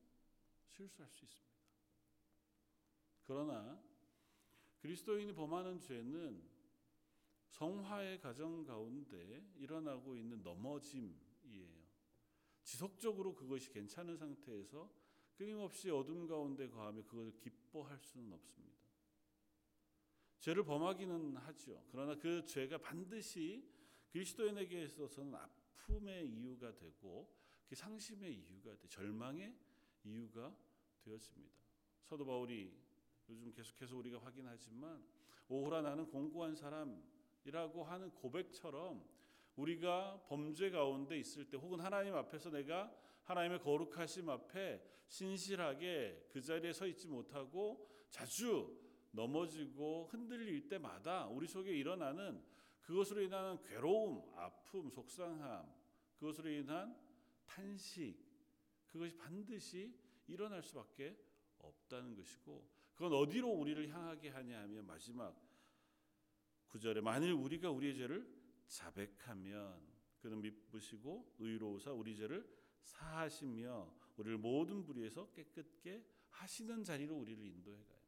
실수할 0.69 1.11
수 1.11 1.25
있습니다. 1.25 1.53
그러나 3.25 3.83
그리스도인이 4.79 5.33
범하는 5.33 5.81
죄는 5.81 6.41
성화의 7.49 8.21
가정 8.21 8.63
가운데 8.63 9.45
일어나고 9.57 10.15
있는 10.15 10.41
넘어짐이에요. 10.41 11.83
지속적으로 12.63 13.35
그것이 13.35 13.69
괜찮은 13.71 14.15
상태에서 14.15 14.89
끊임없이 15.35 15.89
어둠 15.89 16.25
가운데 16.25 16.69
거하며 16.69 17.03
그것을 17.03 17.37
기뻐할 17.41 17.99
수는 17.99 18.31
없습니다. 18.31 18.77
죄를 20.39 20.63
범하기는 20.63 21.35
하죠. 21.35 21.83
그러나 21.91 22.15
그 22.15 22.45
죄가 22.45 22.77
반드시 22.77 23.69
그리스도인에게 24.11 24.83
있어서는 24.83 25.35
아픔의 25.35 26.29
이유가 26.29 26.73
되고 26.73 27.27
그 27.27 27.42
상심의 27.75 28.33
이유가 28.33 28.75
돼 28.77 28.87
절망의 28.87 29.55
이유가 30.03 30.55
되었습니다. 31.03 31.57
사도 32.03 32.25
바울이 32.25 32.73
요즘 33.29 33.51
계속해서 33.51 33.95
우리가 33.97 34.19
확인하지만 34.19 35.03
오호라 35.47 35.81
나는 35.81 36.07
공고한 36.07 36.55
사람이라고 36.55 37.83
하는 37.83 38.11
고백처럼 38.11 39.03
우리가 39.55 40.23
범죄 40.27 40.69
가운데 40.69 41.17
있을 41.17 41.49
때 41.49 41.57
혹은 41.57 41.79
하나님 41.79 42.15
앞에서 42.15 42.49
내가 42.49 42.91
하나님의 43.23 43.59
거룩하심 43.59 44.29
앞에 44.29 44.83
신실하게 45.07 46.29
그 46.31 46.41
자리에 46.41 46.73
서 46.73 46.87
있지 46.87 47.07
못하고 47.07 47.87
자주 48.09 48.79
넘어지고 49.11 50.07
흔들릴 50.09 50.67
때마다 50.67 51.27
우리 51.27 51.47
속에 51.47 51.71
일어나는 51.71 52.43
그것으로 52.81 53.21
인한 53.21 53.61
괴로움, 53.61 54.33
아픔, 54.35 54.89
속상함, 54.89 55.71
그것으로 56.15 56.49
인한 56.49 56.97
탄식, 57.55 58.17
그것이 58.87 59.15
반드시 59.17 59.93
일어날 60.27 60.63
수밖에 60.63 61.15
없다는 61.59 62.15
것이고, 62.15 62.67
그건 62.93 63.13
어디로 63.13 63.49
우리를 63.49 63.89
향하게 63.89 64.29
하냐 64.29 64.61
하면 64.61 64.85
마지막 64.85 65.39
구절에 66.67 67.01
만일 67.01 67.31
우리가 67.33 67.69
우리의 67.69 67.95
죄를 67.95 68.27
자백하면 68.67 69.79
그는 70.19 70.41
미쁘시고 70.41 71.35
의로우사 71.39 71.91
우리 71.91 72.15
죄를 72.15 72.47
사하시며 72.81 73.93
우리를 74.17 74.37
모든 74.37 74.83
불의에서 74.83 75.31
깨끗게 75.31 76.03
하시는 76.29 76.83
자리로 76.83 77.15
우리를 77.15 77.45
인도해 77.45 77.83
가요. 77.83 77.99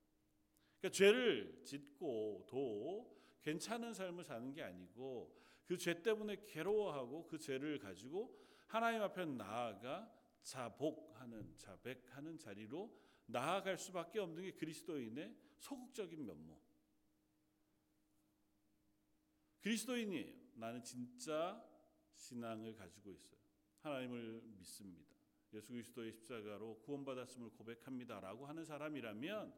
그러니까 0.80 0.98
죄를 0.98 1.62
짓고 1.64 2.46
도 2.48 3.16
괜찮은 3.42 3.94
삶을 3.94 4.24
사는 4.24 4.52
게 4.54 4.64
아니고 4.64 5.45
그 5.66 5.78
죄 5.78 6.02
때문에 6.02 6.46
괴로워하고 6.46 7.28
그 7.28 7.40
죄를 7.40 7.80
가지고 7.80 8.40
하나님 8.68 9.02
앞에 9.02 9.26
나아가 9.26 10.12
자복하는 10.42 11.56
자백하는 11.58 12.38
자리로 12.38 12.96
나아갈 13.26 13.78
수밖에 13.78 14.20
없는 14.20 14.44
게 14.44 14.52
그리스도인의 14.52 15.36
소극적인 15.58 16.24
면모. 16.24 16.62
그리스도인이에요. 19.62 20.36
나는 20.54 20.84
진짜 20.84 21.64
신앙을 22.14 22.76
가지고 22.76 23.12
있어요. 23.12 23.42
하나님을 23.82 24.42
믿습니다. 24.58 25.16
예수 25.54 25.72
그리스도의 25.72 26.12
십자가로 26.12 26.80
구원받았음을 26.82 27.50
고백합니다라고 27.52 28.46
하는 28.46 28.64
사람이라면 28.64 29.54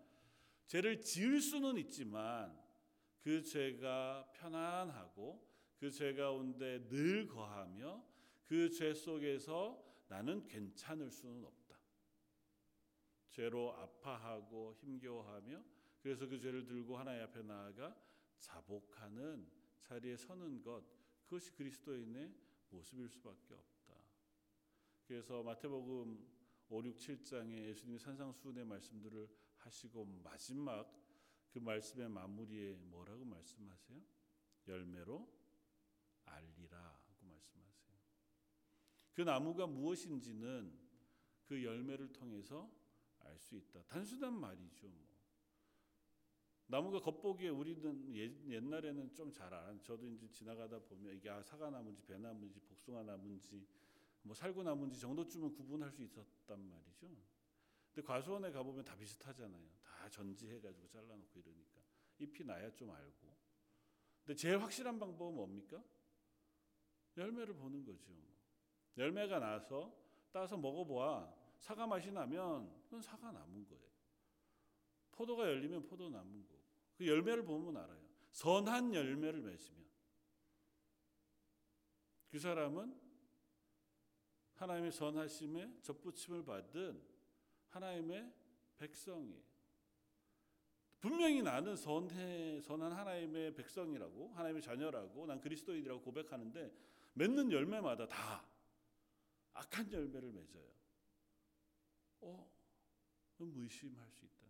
죄를 0.68 1.02
지을 1.02 1.42
수는 1.42 1.78
있지만 1.78 2.58
그 3.20 3.42
죄가 3.42 4.32
편안하고 4.34 5.47
그 5.80 5.92
죄 5.92 6.14
가운데 6.14 6.88
늘 6.90 7.28
거하며 7.28 8.04
그 8.46 8.70
죄 8.72 8.94
속에서 8.94 9.84
나는 10.08 10.46
괜찮을 10.48 11.12
수는 11.12 11.46
없다. 11.46 11.78
죄로 13.30 13.74
아파하고 13.74 14.74
힘겨워하며 14.76 15.64
그래서 16.02 16.28
그 16.28 16.40
죄를 16.40 16.66
들고 16.66 16.98
하나님 16.98 17.24
앞에 17.24 17.44
나아가 17.44 17.96
자복하는 18.40 19.48
자리에 19.82 20.16
서는 20.18 20.62
것 20.62 20.84
그것이 21.26 21.52
그리스도인의 21.52 22.34
모습일 22.70 23.10
수밖에 23.10 23.54
없다. 23.54 23.94
그래서 25.06 25.44
마태복음 25.44 26.26
5, 26.70 26.84
6, 26.84 26.96
7장에 26.98 27.68
예수님이 27.68 28.00
산상수훈의 28.00 28.66
말씀들을 28.66 29.30
하시고 29.58 30.06
마지막 30.24 30.92
그 31.50 31.60
말씀의 31.60 32.10
마무리에 32.10 32.74
뭐라고 32.74 33.24
말씀하세요? 33.24 34.02
열매로 34.68 35.28
알리라고 36.28 37.26
말씀하세요. 37.26 37.96
그 39.14 39.22
나무가 39.22 39.66
무엇인지는 39.68 40.78
그 41.46 41.64
열매를 41.64 42.12
통해서 42.14 42.70
알 43.20 43.38
수 43.40 43.56
있다. 43.56 43.82
단순한 43.84 44.34
말이죠. 44.40 44.88
뭐. 44.88 45.08
나무가 46.68 47.00
겉보기에 47.00 47.50
우리는 47.50 48.14
옛날에는 48.50 49.14
좀 49.14 49.32
잘 49.32 49.54
알아. 49.54 49.82
저도 49.84 50.08
이제 50.08 50.28
지나가다 50.30 50.80
보면 50.80 51.16
이게 51.16 51.30
아, 51.30 51.42
사과나무인지 51.42 52.04
배나무인지 52.04 52.60
복숭아나무인지 52.60 53.66
뭐 54.24 54.34
살구나무인지 54.36 55.00
정도쯤은 55.00 55.54
구분할 55.54 55.92
수 55.92 56.04
있었단 56.04 56.60
말이죠. 56.68 57.08
근데 57.94 58.06
과수원에 58.06 58.52
가보면 58.52 58.84
다 58.84 58.96
비슷하잖아요. 58.98 59.70
다 59.82 60.10
전지해가지고 60.10 60.88
잘라놓고 60.90 61.40
이러니까 61.40 61.82
잎이 62.20 62.46
나야 62.46 62.70
좀 62.74 62.92
알고. 62.92 63.38
근데 64.26 64.36
제일 64.36 64.62
확실한 64.62 65.00
방법은 65.00 65.36
뭡니까? 65.36 65.82
열매를 67.18 67.56
보는 67.56 67.84
거죠. 67.84 68.12
열매가 68.98 69.40
나서 69.40 69.94
따서 70.32 70.58
먹어보아 70.58 71.34
사과 71.60 71.88
맛이 71.88 72.12
나면 72.12 72.72
그건 72.84 73.02
사과 73.02 73.32
나무인 73.32 73.68
거예요. 73.68 73.88
포도가 75.12 75.48
열리면 75.48 75.84
포도 75.88 76.10
나무인 76.10 76.46
거고. 76.46 76.58
그 76.96 77.08
열매를 77.08 77.44
보면 77.44 77.78
알아요. 77.78 78.08
선한 78.32 78.94
열매를 78.94 79.42
맺으면 79.42 79.88
그 82.30 82.40
사람은 82.40 82.96
하나님의 84.56 84.92
선하심에 84.92 85.82
접붙임을 85.82 86.44
받은 86.44 87.02
하나님의 87.70 88.32
백성이에요. 88.78 89.42
분명히 91.00 91.42
나는 91.42 91.76
선해, 91.76 92.60
선한 92.62 92.92
하나님의 92.92 93.54
백성이라고 93.54 94.30
하나님의 94.34 94.62
자녀라고 94.62 95.26
난 95.28 95.40
그리스도인이라고 95.40 96.02
고백하는데 96.02 96.74
맺는 97.18 97.52
열매마다 97.52 98.08
다 98.08 98.48
악한 99.54 99.92
열매를 99.92 100.32
맺어요. 100.32 100.72
어, 102.22 102.52
의심할 103.40 104.08
수 104.12 104.26
있다. 104.26 104.46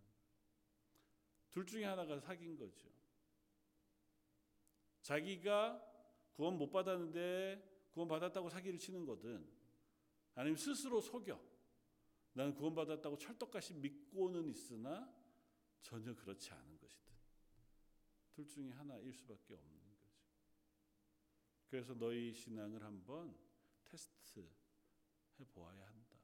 둘 1.50 1.64
중에 1.64 1.84
하나가 1.84 2.20
사귄 2.20 2.56
거죠. 2.56 2.88
자기가 5.00 5.82
구원 6.34 6.58
못 6.58 6.70
받았는데 6.70 7.88
구원 7.90 8.06
받았다고 8.06 8.50
사기를 8.50 8.78
치는 8.78 9.06
거든 9.06 9.48
아니면 10.34 10.56
스스로 10.56 11.00
속여 11.00 11.40
나는 12.34 12.54
구원 12.54 12.74
받았다고 12.74 13.16
철떡같이 13.16 13.74
믿고는 13.74 14.46
있으나 14.46 15.10
전혀 15.80 16.14
그렇지 16.14 16.52
않은 16.52 16.78
것이든 16.78 17.14
둘 18.34 18.46
중에 18.46 18.70
하나일 18.70 19.12
수밖에 19.12 19.54
없는. 19.54 19.87
그래서 21.68 21.94
너희 21.94 22.32
신앙을 22.32 22.82
한번 22.82 23.36
테스트 23.84 24.40
해 25.38 25.44
보아야 25.44 25.86
한다. 25.86 26.16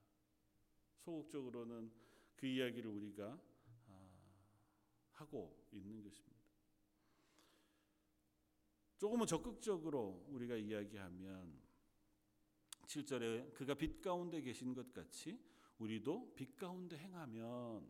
소극적으로는 0.98 1.92
그 2.36 2.46
이야기를 2.46 2.90
우리가 2.90 3.40
하고 5.12 5.68
있는 5.72 6.02
것입니다. 6.02 6.34
조금은 8.98 9.26
적극적으로 9.26 10.26
우리가 10.30 10.56
이야기하면 10.56 11.62
7절에 12.86 13.52
그가 13.54 13.74
빛 13.74 14.00
가운데 14.00 14.40
계신 14.40 14.72
것 14.72 14.92
같이 14.92 15.38
우리도 15.78 16.34
빛 16.34 16.56
가운데 16.56 16.96
행하면 16.96 17.86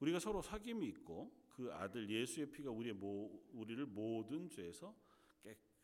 우리가 0.00 0.18
서로 0.18 0.42
사귐이 0.42 0.82
있고 0.88 1.32
그 1.48 1.72
아들 1.72 2.10
예수의 2.10 2.50
피가 2.50 2.70
우리의 2.70 2.94
모, 2.94 3.44
우리를 3.52 3.86
모든 3.86 4.50
죄에서 4.50 4.94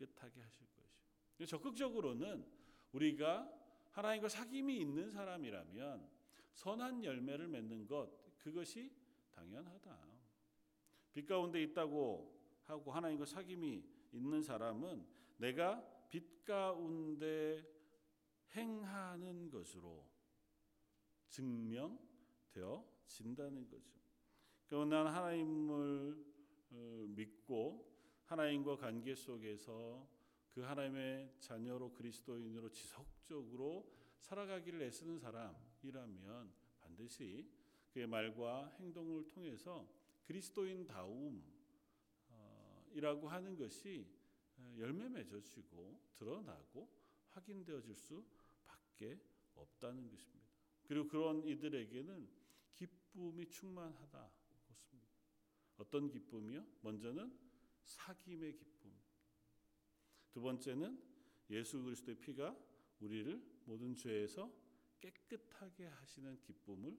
깨끗하게 0.00 0.40
하실 0.40 0.66
것이요. 0.74 1.46
적극적으로는 1.46 2.46
우리가 2.92 3.50
하나님과 3.92 4.28
사귐이 4.28 4.80
있는 4.80 5.10
사람이라면 5.10 6.08
선한 6.54 7.04
열매를 7.04 7.48
맺는 7.48 7.86
것 7.86 8.10
그것이 8.38 8.92
당연하다. 9.32 10.10
빛 11.12 11.26
가운데 11.26 11.62
있다고 11.62 12.38
하고 12.64 12.92
하나님과 12.92 13.24
사귐이 13.24 13.84
있는 14.12 14.42
사람은 14.42 15.04
내가 15.38 15.82
빛 16.08 16.44
가운데 16.44 17.64
행하는 18.54 19.50
것으로 19.50 20.08
증명되어 21.28 22.84
진다는 23.06 23.68
거죠. 23.68 23.90
그러나 24.66 25.12
하나님을 25.12 26.30
어, 26.72 27.04
믿고 27.08 27.89
하나님과 28.30 28.76
관계 28.76 29.12
속에서 29.12 30.08
그 30.50 30.60
하나님의 30.60 31.34
자녀로 31.40 31.92
그리스도인으로 31.94 32.70
지속적으로 32.70 33.92
살아가기를 34.20 34.82
애쓰는 34.82 35.18
사람이라면 35.18 36.52
반드시 36.80 37.50
그의 37.92 38.06
말과 38.06 38.68
행동을 38.78 39.26
통해서 39.26 39.84
그리스도인 40.22 40.86
다움이라고 40.86 41.42
하는 43.28 43.56
것이 43.56 44.06
열매 44.78 45.08
맺어지고 45.08 46.00
드러나고 46.14 46.88
확인되어질 47.30 47.96
수밖에 47.96 49.18
없다는 49.56 50.08
것입니다. 50.08 50.46
그리고 50.84 51.08
그런 51.08 51.44
이들에게는 51.44 52.28
기쁨이 52.76 53.48
충만하다. 53.48 54.30
그렇습니다. 54.62 55.08
어떤 55.78 56.08
기쁨이요? 56.08 56.64
먼저는 56.82 57.49
사귐의 57.84 58.56
기쁨. 58.56 58.92
두 60.30 60.40
번째는 60.40 61.02
예수 61.50 61.82
그리스도의 61.82 62.18
피가 62.18 62.56
우리를 63.00 63.42
모든 63.64 63.96
죄에서 63.96 64.52
깨끗하게 65.00 65.86
하시는 65.86 66.40
기쁨을 66.40 66.96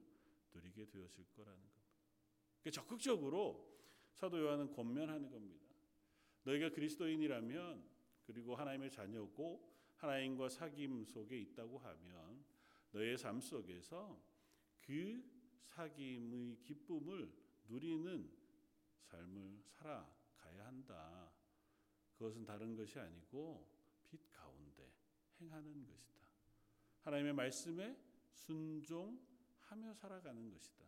누리게 0.52 0.86
되었을 0.86 1.24
거라는 1.30 1.60
겁니다. 1.60 2.70
적극적으로 2.70 3.72
사도 4.14 4.40
요한은 4.40 4.70
권면하는 4.70 5.30
겁니다. 5.30 5.66
너희가 6.44 6.70
그리스도인이라면 6.70 7.90
그리고 8.24 8.54
하나님의 8.54 8.90
자녀고 8.90 9.72
하나님과 9.96 10.48
사귐 10.48 11.04
속에 11.04 11.38
있다고 11.38 11.78
하면 11.78 12.44
너의 12.90 13.16
삶 13.16 13.40
속에서 13.40 14.20
그 14.80 15.22
사귐의 15.64 16.62
기쁨을 16.62 17.32
누리는 17.68 18.30
삶을 19.04 19.62
살아 19.64 20.21
가야 20.52 20.66
한다. 20.66 21.30
그것은 22.14 22.44
다른 22.44 22.76
것이 22.76 22.98
아니고 22.98 23.66
빛 24.04 24.30
가운데 24.30 24.92
행하는 25.40 25.86
것이다. 25.86 26.26
하나님의 27.00 27.32
말씀에 27.32 27.98
순종하며 28.32 29.94
살아가는 29.94 30.50
것이다. 30.50 30.84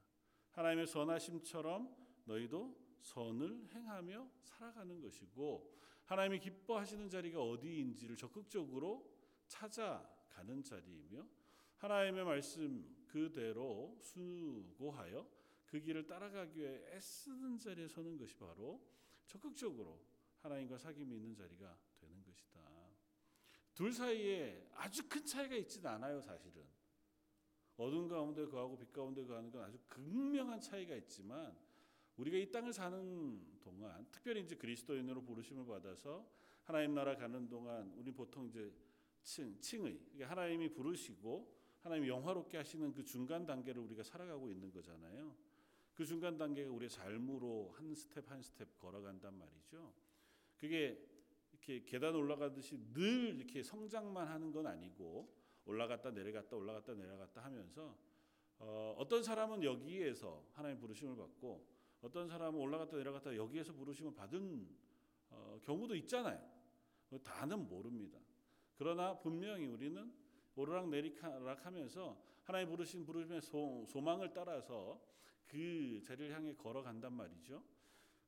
하나님의 0.51 0.87
선하심처럼 0.87 1.95
너희도 2.25 2.97
선을 3.01 3.69
행하며 3.73 4.31
살아가는 4.43 5.01
것이고 5.01 5.75
하나님이 6.05 6.39
기뻐하시는 6.39 7.09
자리가 7.09 7.43
어디인지를 7.43 8.17
적극적으로 8.17 9.11
찾아가는 9.49 10.63
자리이며 10.63 11.27
하나님의 11.77 12.25
말씀 12.25 13.05
그대로 13.07 13.97
수고하여 14.01 15.29
그 15.67 15.81
길을 15.81 16.07
따라가기 16.07 16.61
위해 16.61 16.85
애쓰는 16.95 17.59
자리에 17.59 17.89
서는 17.89 18.17
것이 18.17 18.37
바로 18.37 18.81
적극적으로 19.27 20.01
하나님과 20.41 20.77
사귐이 20.77 21.01
있는 21.01 21.35
자리가 21.35 21.79
되는 21.99 22.23
것이다. 22.23 22.61
둘 23.75 23.93
사이에 23.93 24.69
아주 24.75 25.09
큰 25.09 25.25
차이가 25.25 25.57
있지는 25.57 25.91
않아요, 25.91 26.21
사실은. 26.21 26.65
어둠 27.77 28.07
가운데 28.07 28.47
거하고 28.47 28.79
빛 28.79 28.93
가운데 28.93 29.25
거하는 29.25 29.51
건 29.51 29.63
아주 29.65 29.79
극명한 29.89 30.61
차이가 30.61 30.95
있지만 30.95 31.57
우리가 32.17 32.37
이 32.37 32.51
땅을 32.53 32.73
사는 32.73 33.61
동안 33.61 34.07
특별히 34.13 34.43
이제 34.43 34.55
그리스도인으로 34.55 35.25
부르심을 35.25 35.67
받아서 35.67 36.31
하나님 36.63 36.95
나라 36.95 37.17
가는 37.17 37.49
동안 37.49 37.93
우리 37.97 38.13
보통 38.13 38.47
이제 38.47 38.73
칭, 39.23 39.59
칭의 39.61 39.99
그러니까 40.13 40.31
하나님이 40.31 40.73
부르시고 40.73 41.53
하나님이 41.81 42.09
영화롭게 42.09 42.57
하시는 42.57 42.93
그 42.93 43.05
중간 43.05 43.45
단계를 43.45 43.83
우리가 43.83 44.03
살아가고 44.05 44.51
있는 44.51 44.71
거잖아요. 44.71 45.35
그 45.95 46.05
중간 46.05 46.37
단계가 46.37 46.71
우리의 46.73 46.91
삶으로 46.91 47.71
한 47.77 47.95
스텝 47.95 48.31
한 48.31 48.43
스텝 48.43 48.79
걸어간단 48.79 49.39
말이죠. 49.39 49.93
그게 50.57 51.01
이렇게 51.53 51.85
계단 51.85 52.15
올라가듯이 52.15 52.79
늘 52.93 53.37
이렇게 53.37 53.63
성장만 53.63 54.27
하는 54.27 54.51
건 54.51 54.67
아니고 54.67 55.33
올라갔다 55.67 56.11
내려갔다 56.11 56.57
올라갔다 56.57 56.95
내려갔다 56.95 57.45
하면서 57.45 57.97
어, 58.59 58.95
어떤 58.99 59.23
사람은 59.23 59.63
여기에서 59.63 60.45
하나님 60.53 60.79
부르심을 60.79 61.17
받고 61.17 61.67
어떤 62.03 62.29
사람은 62.29 62.59
올라갔다 62.59 62.97
내려갔다 62.97 63.37
여기에서 63.37 63.73
부르심을 63.73 64.15
받은 64.15 64.69
어, 65.31 65.61
경우도 65.65 65.95
있잖아요. 65.97 66.55
다는 67.23 67.69
모릅니다. 67.69 68.19
그러나 68.77 69.17
분명히 69.19 69.67
우리는 69.67 70.13
오르락 70.57 70.89
내리락 70.89 71.65
하면서 71.65 72.21
하나님 72.45 72.69
부르신 72.71 73.05
부르심의 73.05 73.41
소, 73.43 73.85
소망을 73.89 74.33
따라서 74.33 75.01
그 75.47 76.01
자리를 76.05 76.35
향해 76.35 76.55
걸어간단 76.55 77.13
말이죠. 77.13 77.63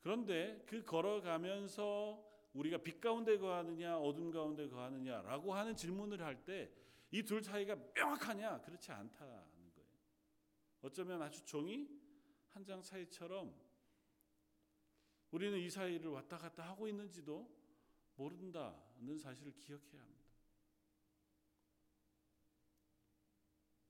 그런데 0.01 0.63
그 0.67 0.83
걸어가면서 0.85 2.25
우리가 2.55 2.79
빛 2.79 3.01
가운데 3.01 3.37
거하느냐 3.39 3.99
어둠 3.99 4.31
가운데 4.31 4.69
거하느냐라고 4.69 5.55
하는 5.55 5.75
질문을 5.77 6.21
할 6.23 6.45
때 6.45 6.71
이 7.13 7.23
둘 7.23 7.41
사이가 7.43 7.77
명확하냐 7.95 8.61
그렇지 8.63 8.91
않다는 8.91 9.71
거예요. 9.75 9.89
어쩌면 10.83 11.23
아주 11.23 11.45
종이 11.45 11.89
한장 12.51 12.83
차이처럼 12.83 13.55
우리는 15.31 15.57
이 15.59 15.71
사이를 15.71 16.11
왔다 16.11 16.37
갔다 16.37 16.65
하고 16.69 16.89
있는지도 16.89 17.49
모른다는 18.17 19.19
사실을 19.19 19.53
기억해야 19.57 20.01
합니다. 20.03 20.16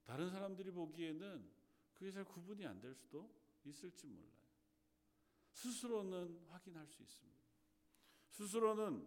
다른 0.06 0.30
사람들이 0.30 0.70
보기에는 0.70 1.44
그게 1.94 2.10
잘 2.10 2.24
구분이 2.24 2.64
안 2.64 2.80
될 2.80 2.94
수도 2.94 3.28
있을지 3.64 4.06
몰라요. 4.06 4.30
스스로는 5.52 6.38
확인할 6.48 6.86
수 6.86 7.02
있습니다. 7.02 7.36
스스로는 8.30 9.06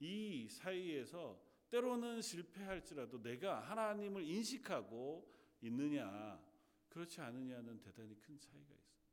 이 0.00 0.48
사이에서 0.48 1.40
때로는 1.70 2.20
실패할지라도 2.20 3.22
내가 3.22 3.60
하나님을 3.60 4.22
인식하고 4.24 5.32
있느냐, 5.62 6.40
그렇지 6.88 7.20
않느냐는 7.20 7.80
대단히 7.80 8.14
큰 8.20 8.38
차이가 8.38 8.74
있어요. 8.74 9.04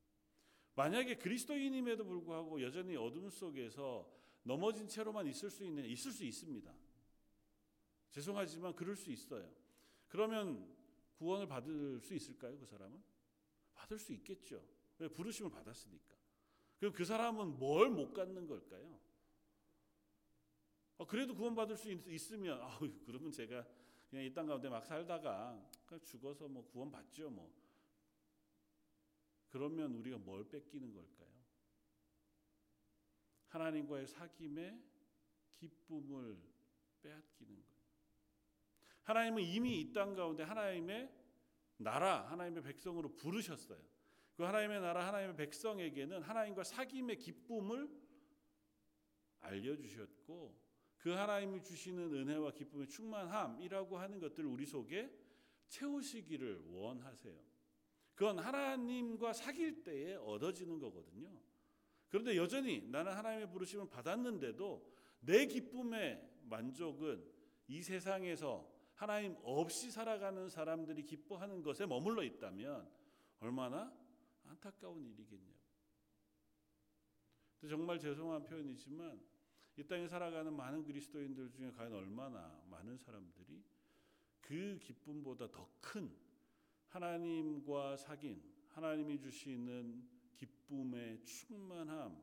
만약에 0.74 1.16
그리스도인임에도 1.16 2.04
불구하고 2.04 2.60
여전히 2.60 2.96
어둠 2.96 3.30
속에서 3.30 4.10
넘어진 4.42 4.86
채로만 4.86 5.26
있을 5.28 5.50
수 5.50 5.64
있느냐, 5.64 5.86
있을 5.88 6.12
수 6.12 6.24
있습니다. 6.24 6.72
죄송하지만 8.10 8.74
그럴 8.74 8.96
수 8.96 9.10
있어요. 9.10 9.50
그러면 10.08 10.68
구원을 11.22 11.46
받을 11.46 12.00
수 12.00 12.14
있을까요, 12.14 12.58
그 12.58 12.66
사람은? 12.66 13.00
받을 13.74 13.96
수 13.96 14.12
있겠죠. 14.12 14.60
왜 14.98 15.06
부르심을 15.08 15.52
받았으니까. 15.52 16.16
그럼 16.78 16.92
그 16.92 17.04
사람은 17.04 17.58
뭘 17.60 17.88
못 17.90 18.12
갖는 18.12 18.48
걸까요? 18.48 19.00
어, 20.98 21.06
그래도 21.06 21.32
구원받을 21.34 21.76
수 21.76 21.90
있, 21.92 22.32
으면 22.32 22.60
아, 22.60 22.76
그러면 23.06 23.30
제가 23.30 23.64
그냥 24.10 24.24
이 24.24 24.34
땅 24.34 24.46
가운데 24.46 24.68
막 24.68 24.84
살다가 24.84 25.64
죽어서 26.04 26.48
뭐 26.48 26.66
구원받죠 26.66 27.30
뭐. 27.30 27.52
그러면 29.48 29.94
우리가 29.94 30.18
뭘 30.18 30.48
뺏기는 30.48 30.92
걸까요? 30.92 31.30
하나님과의 33.48 34.06
사귐의 34.08 34.82
기쁨을 35.54 36.36
빼앗기는 37.00 37.54
거예요. 37.62 37.71
하나님은 39.04 39.42
이미 39.42 39.80
이 39.80 39.92
땅 39.92 40.14
가운데 40.14 40.42
하나님의 40.42 41.10
나라, 41.76 42.30
하나님의 42.30 42.62
백성으로 42.62 43.16
부르셨어요. 43.16 43.78
그 44.34 44.44
하나님의 44.44 44.80
나라, 44.80 45.06
하나님의 45.06 45.36
백성에게는 45.36 46.22
하나님과 46.22 46.62
사귐의 46.62 47.18
기쁨을 47.18 47.88
알려주셨고 49.40 50.62
그 50.98 51.10
하나님이 51.10 51.62
주시는 51.62 52.14
은혜와 52.14 52.52
기쁨의 52.52 52.88
충만함이라고 52.88 53.98
하는 53.98 54.20
것들을 54.20 54.48
우리 54.48 54.64
속에 54.64 55.12
채우시기를 55.68 56.62
원하세요. 56.66 57.34
그건 58.14 58.38
하나님과 58.38 59.32
사귈 59.32 59.82
때에 59.82 60.14
얻어지는 60.14 60.78
거거든요. 60.78 61.28
그런데 62.08 62.36
여전히 62.36 62.82
나는 62.88 63.12
하나님의 63.12 63.50
부르심을 63.50 63.88
받았는데도 63.88 64.92
내 65.20 65.46
기쁨의 65.46 66.22
만족은 66.42 67.24
이 67.68 67.82
세상에서 67.82 68.70
하나님 69.02 69.36
없이 69.42 69.90
살아가는 69.90 70.48
사람들이 70.48 71.04
기뻐하는 71.04 71.60
것에 71.60 71.86
머물러 71.86 72.22
있다면 72.22 72.88
얼마나 73.40 73.92
안타까운 74.44 75.04
일이겠냐고. 75.04 75.58
정말 77.68 77.98
죄송한 77.98 78.44
표현이지만 78.44 79.20
이 79.76 79.82
땅에 79.82 80.06
살아가는 80.06 80.54
많은 80.54 80.84
그리스도인들 80.84 81.50
중에 81.50 81.72
과연 81.72 81.92
얼마나 81.92 82.62
많은 82.70 82.96
사람들이 82.96 83.64
그 84.40 84.78
기쁨보다 84.80 85.50
더 85.50 85.68
큰 85.80 86.16
하나님과 86.90 87.96
사귄 87.96 88.40
하나님이 88.68 89.18
주시는 89.18 90.08
기쁨의 90.36 91.24
충만함을 91.24 92.14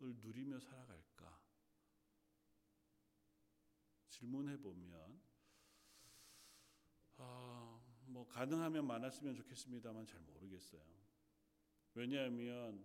누리며 0.00 0.58
살아갈까? 0.58 1.40
질문해 4.08 4.56
보면 4.56 4.90
아, 4.92 5.29
뭐 8.20 8.26
가능하면 8.28 8.86
많았으면 8.86 9.34
좋겠습니다만 9.34 10.04
잘 10.04 10.20
모르겠어요. 10.20 10.82
왜냐하면 11.94 12.84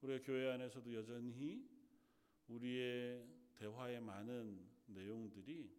우리가 0.00 0.24
교회 0.24 0.52
안에서도 0.52 0.94
여전히 0.94 1.68
우리의 2.46 3.26
대화의 3.56 4.00
많은 4.00 4.64
내용들이 4.86 5.76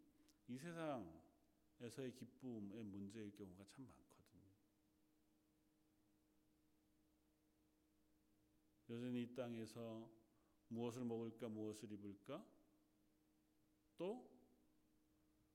이 0.49 0.57
세상에서의 0.57 2.15
기쁨의 2.15 2.83
문제일 2.83 3.31
경우가 3.31 3.63
참 3.69 3.87
많거든요. 3.87 4.51
여전히 8.89 9.23
이 9.23 9.33
땅에서 9.33 10.11
무엇을 10.67 11.05
먹을까 11.05 11.47
무엇을 11.47 11.93
입을까 11.93 12.45
또 13.95 14.29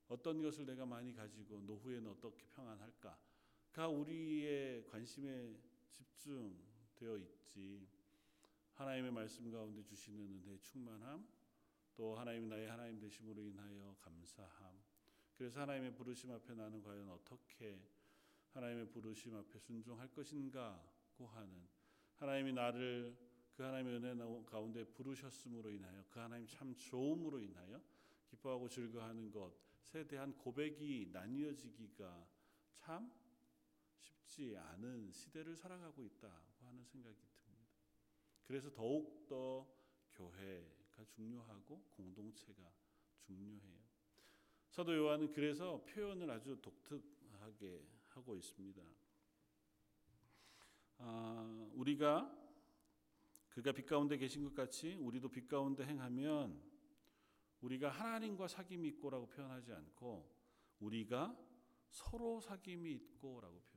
어떤 0.08 0.40
것을 0.40 0.64
내가 0.64 0.86
많이 0.86 1.12
가지고 1.12 1.60
노후에는 1.60 2.12
어떻게 2.12 2.46
평안할까 2.46 3.31
가 3.72 3.88
우리의 3.88 4.84
관심에 4.84 5.56
집중되어 5.90 7.16
있지. 7.16 7.88
하나님의 8.74 9.10
말씀 9.10 9.50
가운데 9.50 9.82
주시는 9.82 10.20
은혜의 10.20 10.60
충만함 10.60 11.26
또 11.94 12.14
하나님 12.14 12.50
나의 12.50 12.68
하나님 12.68 13.00
되심으로 13.00 13.42
인하여 13.42 13.96
감사함. 13.98 14.78
그래서 15.38 15.60
하나님의 15.60 15.94
부르심 15.94 16.32
앞에 16.32 16.54
나는 16.54 16.82
과연 16.82 17.08
어떻게 17.08 17.80
하나님의 18.50 18.90
부르심 18.90 19.34
앞에 19.36 19.58
순종할 19.58 20.12
것인가고 20.12 21.26
하는 21.28 21.66
하나님이 22.16 22.52
나를 22.52 23.16
그 23.54 23.62
하나님의 23.62 23.96
은혜 23.96 24.44
가운데 24.44 24.84
부르셨음으로 24.84 25.70
인하여 25.70 26.04
그 26.10 26.18
하나님 26.18 26.46
참 26.46 26.76
좋음으로 26.76 27.40
인하여 27.40 27.80
기뻐하고 28.26 28.68
즐거워하는 28.68 29.30
것에 29.30 30.06
대한 30.06 30.36
고백이 30.36 31.08
나뉘어지기가 31.10 32.28
참 32.74 33.21
쉽지 34.32 34.56
않은 34.56 35.12
시대를 35.12 35.56
살아가고 35.56 36.02
있다고 36.04 36.66
하는 36.66 36.84
생각이 36.84 37.16
듭니다. 37.16 37.68
그래서 38.44 38.72
더욱 38.72 39.26
더 39.26 39.68
교회가 40.12 41.04
중요하고 41.04 41.82
공동체가 41.90 42.72
중요해요. 43.20 43.82
사도 44.70 44.96
요한은 44.96 45.32
그래서 45.32 45.84
표현을 45.84 46.30
아주 46.30 46.58
독특하게 46.62 47.86
하고 48.08 48.36
있습니다. 48.36 48.82
아, 50.98 51.70
우리가 51.74 52.38
그가 53.50 53.72
빛 53.72 53.84
가운데 53.84 54.16
계신 54.16 54.44
것 54.44 54.54
같이 54.54 54.94
우리도 54.96 55.28
빛 55.28 55.46
가운데 55.46 55.84
행하면 55.84 56.58
우리가 57.60 57.90
하나님과 57.90 58.46
사귐이 58.46 58.84
있고라고 58.94 59.28
표현하지 59.28 59.72
않고 59.72 60.34
우리가 60.80 61.36
서로 61.90 62.40
사귐이 62.40 62.86
있고라고. 62.86 63.60
그러니까 63.60 63.71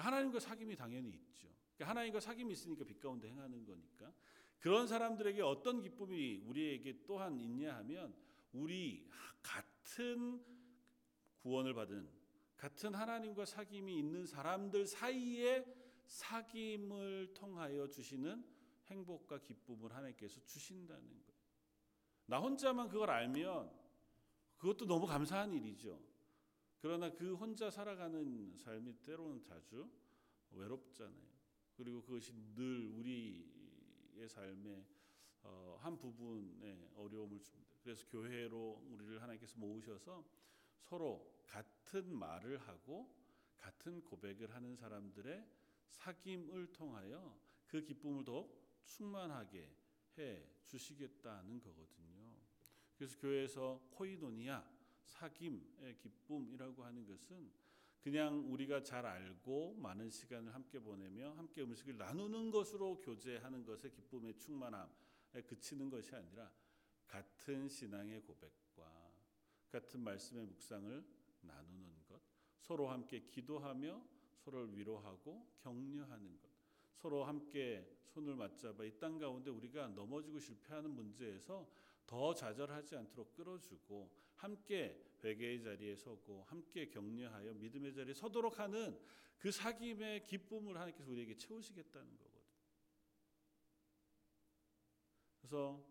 하나님과 0.00 0.38
사귐이 0.38 0.76
당연히 0.76 1.10
있죠. 1.10 1.48
그러니까 1.74 1.90
하나님과 1.90 2.18
사귐이 2.18 2.50
있으니까 2.50 2.84
빛 2.84 2.98
가운데 2.98 3.28
행하는 3.28 3.64
거니까 3.64 4.12
그런 4.58 4.86
사람들에게 4.86 5.40
어떤 5.42 5.80
기쁨이 5.80 6.38
우리에게 6.44 7.04
또한 7.06 7.38
있냐 7.38 7.76
하면 7.76 8.14
우리 8.52 9.08
같은 9.42 10.42
구원을 11.38 11.74
받은 11.74 12.08
같은 12.56 12.94
하나님과 12.94 13.44
사귐이 13.44 13.88
있는 13.88 14.26
사람들 14.26 14.86
사이에 14.86 15.64
사귐을 16.06 17.34
통하여 17.34 17.88
주시는 17.88 18.44
행복과 18.86 19.38
기쁨을 19.38 19.94
하나님께서 19.94 20.40
주신다는 20.44 21.08
거예요. 21.08 21.38
나 22.26 22.38
혼자만 22.38 22.88
그걸 22.88 23.10
알면 23.10 23.70
그것도 24.56 24.86
너무 24.86 25.06
감사한 25.06 25.52
일이죠. 25.52 26.00
그러나 26.80 27.12
그 27.12 27.34
혼자 27.34 27.70
살아가는 27.70 28.56
삶이 28.56 29.02
때로는 29.02 29.42
자주 29.42 29.90
외롭잖아요. 30.52 31.28
그리고 31.76 32.02
그것이 32.02 32.32
늘 32.54 32.86
우리의 32.86 34.28
삶의 34.28 34.84
어, 35.42 35.78
한 35.80 35.96
부분에 35.96 36.90
어려움을 36.96 37.40
줍니다. 37.40 37.76
그래서 37.82 38.06
교회로 38.08 38.86
우리를 38.90 39.20
하나님께서 39.22 39.58
모으셔서 39.58 40.24
서로 40.80 41.42
같은 41.46 42.14
말을 42.14 42.58
하고 42.58 43.14
같은 43.56 44.02
고백을 44.02 44.54
하는 44.54 44.76
사람들의 44.76 45.46
사귐을 45.88 46.72
통하여 46.72 47.38
그 47.66 47.82
기쁨을 47.82 48.24
더 48.24 48.48
충만하게 48.84 49.70
해 50.18 50.46
주시겠다는 50.66 51.60
거거든요. 51.60 52.36
그래서 52.96 53.18
교회에서 53.18 53.88
코이도니아 53.90 54.77
사귐의 55.08 55.98
기쁨이라고 55.98 56.84
하는 56.84 57.06
것은 57.06 57.50
그냥 58.00 58.44
우리가 58.52 58.82
잘 58.82 59.04
알고 59.04 59.74
많은 59.74 60.08
시간을 60.10 60.54
함께 60.54 60.78
보내며 60.78 61.32
함께 61.32 61.62
음식을 61.62 61.96
나누는 61.96 62.50
것으로 62.50 63.00
교제하는 63.00 63.64
것의 63.64 63.92
기쁨의 63.92 64.38
충만함에 64.38 65.42
그치는 65.46 65.90
것이 65.90 66.14
아니라 66.14 66.50
같은 67.06 67.68
신앙의 67.68 68.22
고백과 68.22 69.12
같은 69.70 70.00
말씀의 70.00 70.46
묵상을 70.46 71.04
나누는 71.40 72.04
것, 72.06 72.20
서로 72.60 72.88
함께 72.88 73.20
기도하며 73.20 74.02
서로를 74.38 74.76
위로하고 74.76 75.46
격려하는 75.58 76.38
것, 76.40 76.50
서로 76.94 77.24
함께 77.24 77.98
손을 78.06 78.34
맞잡아 78.34 78.84
이 78.84 78.98
땅 78.98 79.18
가운데 79.18 79.50
우리가 79.50 79.88
넘어지고 79.88 80.38
실패하는 80.38 80.90
문제에서 80.90 81.68
더 82.06 82.34
좌절하지 82.34 82.96
않도록 82.96 83.34
끌어주고 83.34 84.10
함께 84.38 85.04
회개의 85.22 85.62
자리에 85.62 85.96
서고 85.96 86.42
함께 86.44 86.88
격려하여 86.88 87.54
믿음의 87.54 87.92
자리에 87.92 88.14
서도록 88.14 88.58
하는 88.58 88.98
그 89.38 89.50
사귐의 89.50 90.26
기쁨을 90.26 90.74
하나님께서 90.76 91.10
우리에게 91.10 91.36
채우시겠다는 91.36 92.16
거거든요. 92.16 92.38
그래서 95.40 95.84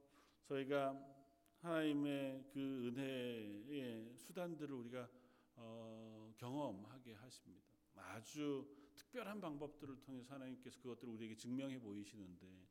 저희가 0.46 1.16
하나님의 1.60 2.46
그 2.52 2.88
은혜의 2.88 4.18
수단들을 4.18 4.74
우리가 4.76 5.10
어, 5.56 6.32
경험하게 6.38 7.14
하십니다. 7.14 7.68
아주 7.96 8.68
특별한 8.96 9.42
방법들을 9.42 10.00
통해서 10.02 10.34
하나님께서 10.36 10.80
그것들을 10.80 11.14
우리에게 11.14 11.36
증명해 11.36 11.80
보이시는데 11.80 12.68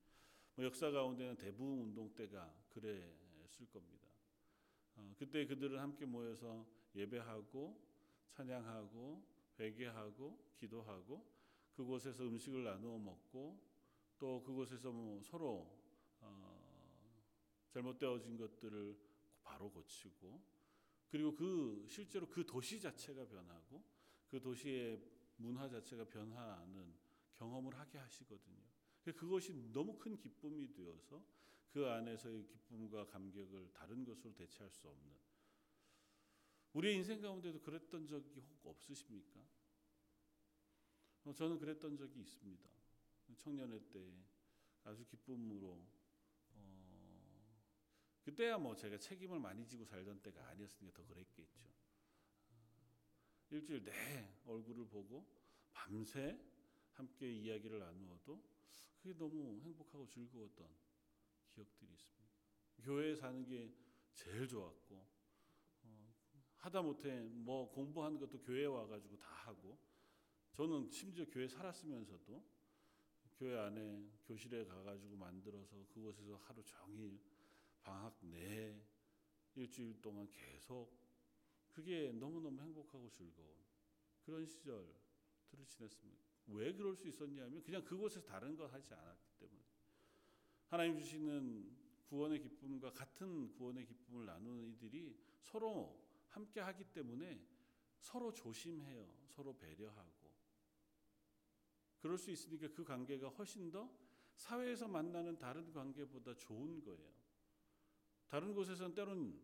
뭐 0.55 0.65
역사 0.65 0.91
가운데는 0.91 1.37
대부흥 1.37 1.83
운동 1.83 2.15
때가 2.15 2.55
그랬을 2.69 3.67
겁니다. 3.71 4.06
어, 4.97 5.15
그때 5.19 5.47
그들은 5.47 5.79
함께 5.79 6.05
모여서 6.05 6.67
예배하고 6.95 7.81
찬양하고 8.31 9.23
회개하고 9.59 10.55
기도하고 10.57 11.25
그곳에서 11.75 12.25
음식을 12.25 12.65
나누어 12.65 12.99
먹고 12.99 13.61
또 14.19 14.43
그곳에서 14.43 14.91
뭐 14.91 15.21
서로 15.23 15.71
어, 16.21 16.61
잘못되어진 17.71 18.37
것들을 18.37 18.99
바로 19.43 19.71
고치고 19.71 20.43
그리고 21.09 21.35
그 21.35 21.85
실제로 21.89 22.29
그 22.29 22.45
도시 22.45 22.81
자체가 22.81 23.27
변하고 23.27 23.83
그 24.29 24.41
도시의 24.41 25.01
문화 25.37 25.69
자체가 25.69 26.05
변화하는 26.05 26.95
경험을 27.35 27.79
하게 27.79 27.99
하시거든요. 27.99 28.65
그것이 29.05 29.53
너무 29.73 29.97
큰 29.99 30.17
기쁨이 30.17 30.73
되어서 30.73 31.23
그 31.77 31.87
안에서의 31.87 32.47
기쁨과 32.47 33.05
감격을 33.05 33.71
다른 33.75 34.03
것으로 34.03 34.33
대체할 34.33 34.71
수 34.71 34.89
없는 34.89 35.15
우리의 36.73 36.97
인생 36.97 37.21
가운데도 37.21 37.61
그랬던 37.61 38.07
적이 38.07 38.41
혹 38.41 38.69
없으십니까? 38.69 39.39
어, 41.25 41.35
저는 41.35 41.59
그랬던 41.59 41.99
적이 41.99 42.21
있습니다. 42.23 42.71
청년회 43.37 43.91
때 43.91 44.11
아주 44.85 45.05
기쁨으로 45.05 45.87
어, 46.49 47.61
그때야 48.23 48.57
뭐 48.57 48.75
제가 48.75 48.97
책임을 48.97 49.39
많이 49.39 49.69
지고 49.69 49.85
살던 49.85 50.23
때가 50.23 50.49
아니었으니까 50.49 51.03
더 51.03 51.09
그랬겠죠. 51.09 51.61
일주일 53.51 53.85
내 53.85 53.93
얼굴을 54.47 54.89
보고 54.89 55.27
밤새 55.75 56.41
함께 56.93 57.31
이야기를 57.31 57.81
나누어도 57.81 58.43
그게 59.03 59.13
너무 59.13 59.61
행복하고 59.61 60.09
즐거웠던 60.09 60.86
기억들이 61.57 61.93
있습니다. 61.95 62.35
교회에 62.83 63.15
사는 63.15 63.45
게 63.47 63.75
제일 64.15 64.47
좋았고 64.47 65.07
어, 65.85 66.15
하다 66.57 66.83
못해 66.83 67.21
뭐 67.23 67.71
공부하는 67.71 68.19
것도 68.19 68.41
교회 68.41 68.67
와가지고 68.67 69.17
다 69.17 69.27
하고 69.47 69.79
저는 70.53 70.91
심지어 70.91 71.25
교회 71.27 71.49
살았으면서도 71.49 72.45
교회 73.37 73.59
안에 73.59 74.07
교실에 74.25 74.65
가가지고 74.65 75.17
만들어서 75.17 75.87
그곳에서 75.89 76.37
하루 76.37 76.63
종일 76.65 77.21
방학 77.83 78.19
내 78.23 78.79
일주일 79.55 80.01
동안 80.01 80.31
계속 80.31 80.95
그게 81.69 82.13
너무너무 82.13 82.61
행복하고 82.61 83.11
즐거운 83.11 83.55
그런 84.23 84.47
시절들을 84.47 85.67
지냈습니다. 85.67 86.25
왜 86.49 86.73
그럴 86.73 86.97
수 86.97 87.07
있었냐면 87.09 87.63
그냥 87.63 87.85
그곳에서 87.85 88.25
다른 88.25 88.57
거 88.57 88.67
하지 88.67 88.89
때문에 88.89 89.26
하나님 90.69 90.99
주시는 90.99 91.77
구원의 92.07 92.41
기쁨과 92.41 92.93
같은 92.93 93.53
구원의 93.53 93.87
기쁨을 93.87 94.27
나누는 94.27 94.69
이들이 94.73 95.17
서로 95.41 96.05
함께 96.29 96.61
하기 96.61 96.85
때문에 96.93 97.41
서로 97.99 98.33
조심해요. 98.33 99.09
서로 99.29 99.57
배려하고. 99.57 100.27
그럴 101.99 102.19
수 102.19 102.31
있으니까 102.31 102.69
그 102.69 102.85
관계가 102.85 103.29
훨씬 103.31 103.71
더 103.71 103.91
사회에서 104.35 104.87
만나는 104.87 105.39
다른 105.39 105.73
관계보다 105.73 106.37
좋은 106.37 106.83
거예요. 106.83 107.11
다른 108.29 108.55
곳에서는 108.55 108.95
때로는 108.95 109.41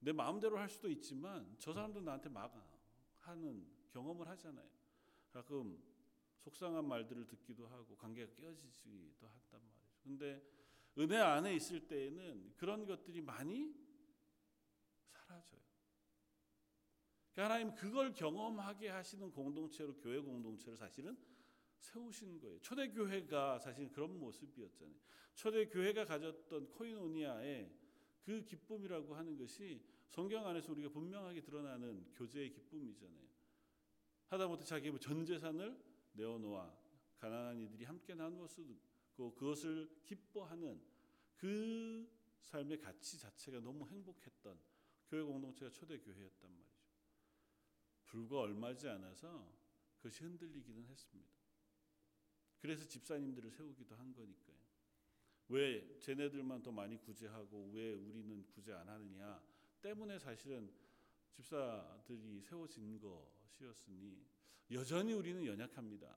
내 0.00 0.12
마음대로 0.12 0.58
할 0.58 0.68
수도 0.68 0.88
있지만 0.90 1.56
저 1.58 1.72
사람도 1.72 2.00
나한테 2.00 2.28
막 2.28 2.52
하는 3.20 3.66
경험을 3.88 4.28
하잖아요. 4.28 4.68
가끔 5.30 5.80
속상한 6.38 6.86
말들을 6.86 7.26
듣기도 7.26 7.66
하고 7.68 7.96
관계가 7.96 8.34
깨어지기도 8.34 8.90
말이죠. 8.90 9.51
근데 10.02 10.42
은혜 10.98 11.16
안에 11.16 11.54
있을 11.54 11.86
때에는 11.86 12.54
그런 12.56 12.84
것들이 12.84 13.20
많이 13.20 13.74
사라져요. 15.08 15.60
그러니까 17.32 17.54
하나님 17.54 17.74
그걸 17.74 18.12
경험하게 18.12 18.88
하시는 18.88 19.30
공동체로 19.32 19.96
교회 19.96 20.18
공동체를 20.18 20.76
사실은 20.76 21.16
세우신 21.78 22.38
거예요. 22.40 22.60
초대 22.60 22.88
교회가 22.90 23.58
사실 23.58 23.90
그런 23.90 24.18
모습이었잖아요. 24.18 24.96
초대 25.34 25.66
교회가 25.66 26.04
가졌던 26.04 26.68
코이노니아의 26.68 27.72
그 28.22 28.44
기쁨이라고 28.44 29.14
하는 29.14 29.36
것이 29.36 29.82
성경 30.08 30.46
안에서 30.46 30.72
우리가 30.72 30.90
분명하게 30.90 31.40
드러나는 31.40 32.06
교제의 32.12 32.52
기쁨이잖아요. 32.52 33.26
하다못해 34.28 34.64
자기 34.64 34.90
뭐전 34.90 35.24
재산을 35.24 35.78
내어놓아 36.12 36.72
가난한 37.18 37.58
이들이 37.60 37.84
함께 37.84 38.14
쓰고 38.14 38.91
그것을 39.16 39.90
기뻐하는 40.04 40.82
그 41.36 42.08
삶의 42.40 42.80
가치 42.80 43.18
자체가 43.18 43.60
너무 43.60 43.86
행복했던 43.88 44.58
교회 45.08 45.22
공동체가 45.22 45.70
초대 45.70 45.98
교회였단 45.98 46.50
말이죠. 46.50 46.82
불과 48.06 48.40
얼마지 48.40 48.88
않아서 48.88 49.52
그것이 49.96 50.24
흔들리기는 50.24 50.86
했습니다. 50.86 51.30
그래서 52.60 52.86
집사님들을 52.86 53.50
세우기도 53.50 53.94
한 53.96 54.14
거니까요. 54.14 54.56
왜 55.48 55.98
쟤네들만 55.98 56.62
더 56.62 56.70
많이 56.70 56.96
구제하고 56.96 57.70
왜 57.72 57.94
우리는 57.94 58.46
구제 58.48 58.72
안 58.72 58.88
하느냐 58.88 59.42
때문에 59.80 60.18
사실은 60.18 60.72
집사들이 61.32 62.40
세워진 62.40 62.98
것이었으니 63.00 64.24
여전히 64.70 65.12
우리는 65.12 65.44
연약합니다. 65.44 66.16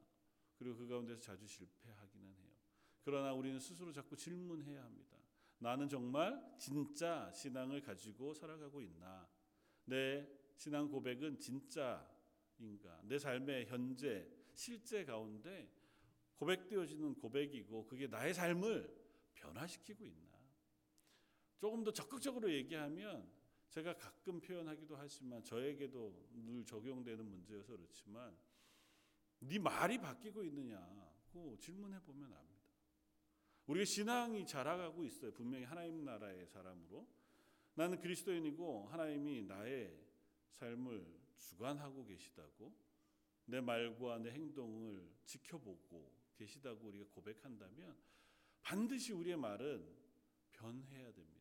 그리고 0.57 0.77
그 0.77 0.87
가운데서 0.87 1.19
자주 1.19 1.45
해요. 1.63 2.04
그러나 3.05 3.33
우리는 3.33 3.59
스스로 3.59 3.93
자꾸 3.93 4.17
질문해야 4.17 4.83
합니다. 4.83 5.15
나는 5.59 5.87
정말 5.87 6.43
진짜 6.57 7.31
신앙을 7.31 7.79
가지고 7.81 8.33
살아가고 8.33 8.81
있나? 8.81 9.29
내 9.85 10.27
신앙 10.55 10.89
고백은 10.89 11.39
진짜인가? 11.39 13.01
내 13.03 13.19
삶의 13.19 13.67
현재 13.67 14.27
실제 14.55 15.05
가운데 15.05 15.71
고백되어지는 16.37 17.13
고백이고 17.13 17.85
그게 17.85 18.07
나의 18.07 18.33
삶을 18.33 18.91
변화시키고 19.35 20.03
있나? 20.03 20.35
조금 21.59 21.83
더 21.83 21.93
적극적으로 21.93 22.51
얘기하면 22.51 23.31
제가 23.69 23.95
가끔 23.97 24.41
표현하기도 24.41 24.95
하지만 24.95 25.43
저에게도 25.43 26.29
늘 26.33 26.65
적용되는 26.65 27.23
문제여서 27.23 27.77
그렇지만 27.77 28.35
네 29.41 29.59
말이 29.59 29.99
바뀌고 29.99 30.43
있느냐고 30.43 31.55
질문해 31.59 32.01
보면 32.01 32.33
압니다. 32.33 32.54
우리가 33.67 33.85
신앙이 33.85 34.45
자라가고 34.45 35.03
있어요. 35.05 35.33
분명히 35.33 35.65
하나님 35.65 36.03
나라의 36.03 36.45
사람으로 36.45 37.07
나는 37.73 37.99
그리스도인이고 37.99 38.87
하나님이 38.87 39.43
나의 39.43 39.97
삶을 40.51 41.05
주관하고 41.37 42.05
계시다고 42.05 42.73
내 43.45 43.61
말과 43.61 44.19
내 44.19 44.31
행동을 44.31 45.09
지켜보고 45.25 46.11
계시다고 46.35 46.87
우리가 46.87 47.05
고백한다면 47.13 47.95
반드시 48.61 49.13
우리의 49.13 49.37
말은 49.37 49.87
변해야 50.51 51.11
됩니다. 51.11 51.35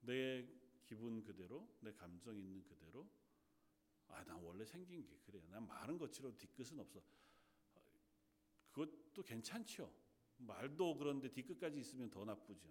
내 0.00 0.46
기분 0.84 1.22
그대로, 1.24 1.66
내 1.80 1.92
감정 1.94 2.36
있는 2.36 2.62
그대로. 2.64 3.08
아, 4.08 4.24
난 4.24 4.36
원래 4.42 4.64
생긴 4.64 5.04
게 5.04 5.18
그래. 5.24 5.40
난 5.50 5.66
말은 5.66 5.98
거칠어 5.98 6.36
뒤끝은 6.36 6.78
없어. 6.78 7.02
그것도 8.72 9.22
괜찮죠. 9.22 9.92
말도 10.38 10.96
그런데 10.96 11.30
뒤끝까지 11.30 11.78
있으면 11.78 12.10
더 12.10 12.24
나쁘죠. 12.24 12.68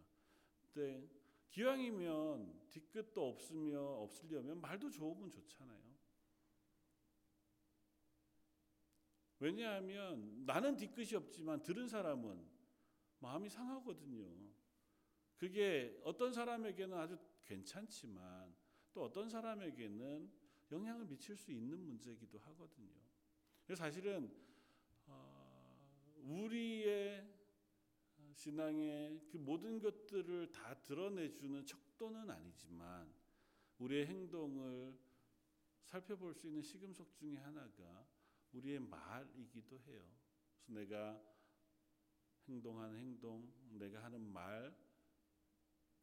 근데 0.74 1.10
기왕이면 1.50 2.67
뒤끝도 2.69 3.30
없으며 3.30 3.80
없으려면 3.80 4.60
말도 4.60 4.89
좋으면 4.89 5.32
좋잖아요. 5.32 5.93
왜냐하면 9.39 10.46
나는 10.46 10.76
뒤끝이 10.76 11.15
없지만 11.15 11.62
들은 11.63 11.88
사람은 11.88 12.48
마음이 13.19 13.50
상하거든요. 13.50 14.26
그게 15.36 16.00
어떤 16.04 16.32
사람에게는 16.32 16.98
아주 16.98 17.17
괜찮지만 17.43 18.56
또 18.93 19.04
어떤 19.04 19.30
사람에게는 19.30 20.32
영향을 20.73 21.05
미칠 21.05 21.38
수 21.38 21.51
있는 21.51 21.79
문제이기도 21.79 22.39
하거든요. 22.39 22.99
사실은 23.75 24.29
어, 25.05 26.15
우리의 26.23 27.31
신앙의 28.33 29.21
그 29.29 29.38
모든 29.38 29.79
것들을 29.79 30.51
다 30.51 30.73
드러내주는 30.81 31.65
척도는 31.65 32.29
아니지만 32.29 33.13
우리의 33.77 34.07
행동을 34.07 34.97
살펴볼 35.83 36.33
수 36.33 36.47
있는 36.47 36.63
시금석 36.63 37.13
중에 37.13 37.38
하나가 37.38 38.07
우리의 38.51 38.79
말이기도 38.79 39.79
해요. 39.81 40.12
그래서 40.65 40.73
내가 40.73 41.21
행동하는 42.47 42.97
행동, 42.97 43.53
내가 43.77 44.03
하는 44.03 44.21
말, 44.21 44.75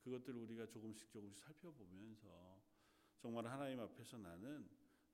그것들을 0.00 0.40
우리가 0.40 0.66
조금씩 0.66 1.10
조금씩 1.10 1.38
살펴보면서 1.38 2.69
정말 3.20 3.46
하나님 3.46 3.78
앞에서 3.80 4.16
나는 4.16 4.66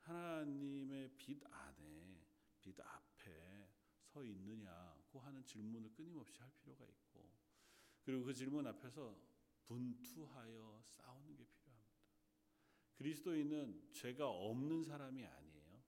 하나님의 0.02 1.10
빛 1.18 1.42
안에, 1.50 2.24
빛 2.60 2.80
앞에 2.80 3.68
서 4.04 4.24
있느냐고 4.24 5.18
하는 5.18 5.44
질문을 5.44 5.92
끊임없이 5.92 6.40
할 6.40 6.50
필요가 6.52 6.84
있고, 6.84 7.28
그리고 8.04 8.24
그 8.24 8.32
질문 8.32 8.64
앞에서 8.68 9.18
분투하여 9.64 10.84
싸우는 10.84 11.34
게 11.34 11.44
필요합니다. 11.44 11.96
그리스도인은 12.94 13.90
죄가 13.90 14.28
없는 14.28 14.84
사람이 14.84 15.26
아니에요. 15.26 15.82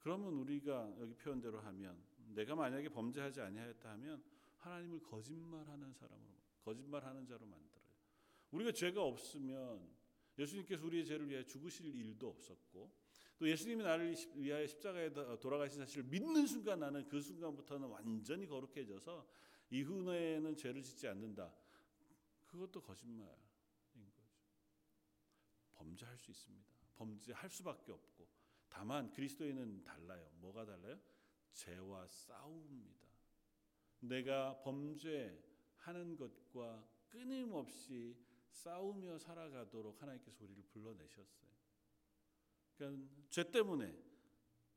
그러면 0.00 0.34
우리가 0.34 0.94
여기 0.98 1.14
표현대로 1.14 1.60
하면 1.60 2.04
내가 2.34 2.54
만약에 2.54 2.90
범죄하지 2.90 3.40
아니하였다 3.40 3.90
하면 3.92 4.22
하나님을 4.58 5.02
거짓말하는 5.02 5.94
사람으로 5.94 6.34
거짓말하는 6.60 7.26
자로 7.26 7.46
만들어요. 7.46 7.84
우리가 8.50 8.72
죄가 8.72 9.02
없으면 9.02 9.93
예수님께서 10.38 10.84
우리의 10.86 11.04
죄를 11.04 11.28
위해 11.28 11.44
죽으실 11.44 11.94
일도 11.94 12.28
없었고 12.28 13.04
또 13.38 13.48
예수님이 13.48 13.82
나를 13.82 14.14
위하여 14.36 14.66
십자가에 14.66 15.12
돌아가신 15.40 15.78
사실을 15.80 16.04
믿는 16.04 16.46
순간 16.46 16.80
나는 16.80 17.08
그 17.08 17.20
순간부터는 17.20 17.88
완전히 17.88 18.46
거룩해져서 18.46 19.28
이후에는 19.70 20.56
죄를 20.56 20.82
짓지 20.82 21.08
않는다. 21.08 21.52
그것도 22.46 22.80
거짓말인 22.82 23.34
거죠. 23.94 24.22
범죄할 25.74 26.16
수 26.16 26.30
있습니다. 26.30 26.72
범죄할 26.94 27.50
수밖에 27.50 27.90
없고 27.90 28.28
다만 28.68 29.10
그리스도인은 29.10 29.82
달라요. 29.84 30.30
뭐가 30.36 30.64
달라요? 30.64 31.00
죄와 31.52 32.06
싸웁니다. 32.06 33.04
내가 34.00 34.60
범죄하는 34.62 36.16
것과 36.16 36.86
끊임없이 37.08 38.16
싸우며 38.54 39.18
살아가도록 39.18 40.00
하나님께서 40.00 40.44
우리를 40.44 40.62
불러내셨어요. 40.64 41.50
그러니까 42.76 43.08
죄 43.28 43.50
때문에 43.50 43.96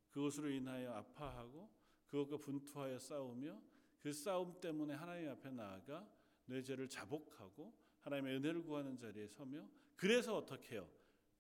그것으로 0.10 0.50
인하여 0.50 0.94
아파하고 0.94 1.70
그것과 2.08 2.38
분투하여 2.38 2.98
싸우며 3.00 3.62
그 4.00 4.12
싸움 4.12 4.60
때문에 4.60 4.94
하나님 4.94 5.30
앞에 5.30 5.52
나아가 5.52 6.08
내 6.46 6.62
죄를 6.62 6.88
자복하고 6.88 7.74
하나님의 8.00 8.38
은혜를 8.38 8.64
구하는 8.64 8.98
자리에 8.98 9.28
서며 9.28 9.68
그래서 9.96 10.36
어떻게 10.38 10.76
해요? 10.76 10.90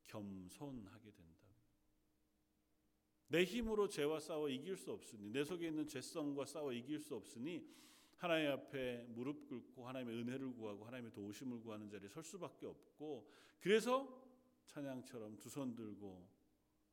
겸손하게 0.05 1.11
된다. 1.11 1.47
내 3.29 3.43
힘으로 3.43 3.87
죄와 3.87 4.19
싸워 4.19 4.49
이길 4.49 4.77
수 4.77 4.91
없으니 4.91 5.29
내 5.29 5.43
속에 5.43 5.67
있는 5.67 5.87
죄성과 5.87 6.45
싸워 6.45 6.71
이길 6.71 6.99
수 6.99 7.15
없으니 7.15 7.67
하나님 8.17 8.51
앞에 8.51 9.05
무릎 9.09 9.47
꿇고 9.47 9.87
하나님의 9.87 10.15
은혜를 10.17 10.53
구하고 10.53 10.85
하나님의 10.85 11.11
도우심을 11.13 11.61
구하는 11.61 11.89
자리에 11.89 12.09
설 12.09 12.23
수밖에 12.23 12.65
없고 12.65 13.31
그래서 13.59 14.23
찬양처럼 14.67 15.37
두 15.39 15.49
손 15.49 15.75
들고 15.75 16.27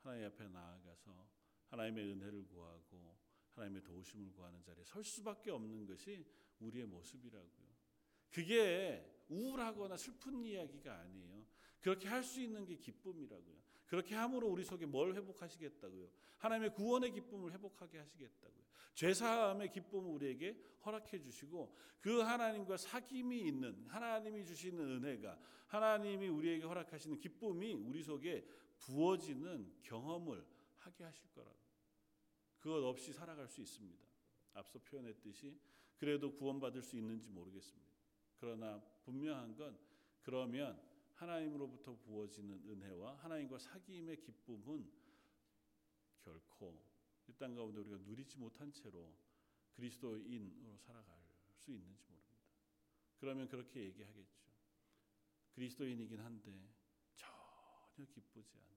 하나님 0.02 0.26
앞에 0.26 0.48
나아가서 0.48 1.26
하나님의 1.68 2.04
은혜를 2.12 2.46
구하고 2.46 3.16
하나님의 3.54 3.82
도우심을 3.82 4.32
구하는 4.32 4.62
자리에 4.62 4.84
설 4.84 5.02
수밖에 5.02 5.50
없는 5.50 5.86
것이 5.86 6.26
우리의 6.60 6.86
모습이라고요. 6.86 7.74
그게 8.30 9.24
우울하거나 9.28 9.96
슬픈 9.96 10.44
이야기가 10.44 10.98
아니에요. 11.00 11.46
그렇게 11.80 12.08
할 12.08 12.22
수 12.22 12.40
있는 12.40 12.64
게 12.66 12.76
기쁨이라고요. 12.76 13.63
그렇게 13.86 14.14
함으로 14.14 14.48
우리 14.48 14.64
속에 14.64 14.86
뭘 14.86 15.14
회복하시겠다고요? 15.14 16.08
하나님의 16.38 16.74
구원의 16.74 17.12
기쁨을 17.12 17.52
회복하게 17.52 17.98
하시겠다고요. 17.98 18.64
죄 18.94 19.12
사함의 19.12 19.72
기쁨을 19.72 20.10
우리에게 20.10 20.56
허락해 20.84 21.20
주시고 21.20 21.76
그 22.00 22.20
하나님과 22.20 22.76
사귐이 22.76 23.46
있는 23.46 23.84
하나님이 23.88 24.44
주시는 24.44 25.04
은혜가 25.04 25.38
하나님이 25.66 26.28
우리에게 26.28 26.64
허락하시는 26.64 27.18
기쁨이 27.18 27.72
우리 27.72 28.02
속에 28.02 28.46
부어지는 28.78 29.80
경험을 29.82 30.44
하게 30.76 31.04
하실 31.04 31.28
거라고. 31.32 31.56
그것 32.58 32.84
없이 32.84 33.12
살아갈 33.12 33.48
수 33.48 33.60
있습니다. 33.60 34.04
앞서 34.54 34.78
표현했듯이 34.78 35.58
그래도 35.96 36.32
구원받을 36.32 36.82
수 36.82 36.96
있는지 36.96 37.28
모르겠습니다. 37.28 37.92
그러나 38.36 38.82
분명한 39.04 39.56
건 39.56 39.78
그러면 40.22 40.80
하나님으로부터 41.14 41.96
부어지는 41.96 42.68
은혜와 42.68 43.16
하나님과 43.16 43.56
사귐의 43.58 44.20
기쁨은 44.20 44.90
결코 46.22 46.82
이 47.26 47.32
땅 47.36 47.54
가운데 47.54 47.80
우리가 47.80 47.96
누리지 47.98 48.38
못한 48.38 48.72
채로 48.72 49.14
그리스도인으로 49.72 50.76
살아갈 50.78 51.18
수 51.56 51.72
있는지 51.72 52.04
모릅니다. 52.08 52.44
그러면 53.18 53.48
그렇게 53.48 53.80
얘기하겠죠. 53.84 54.44
그리스도인이긴 55.52 56.20
한데 56.20 56.68
전혀 57.14 58.06
기쁘지 58.10 58.56
않은 58.58 58.74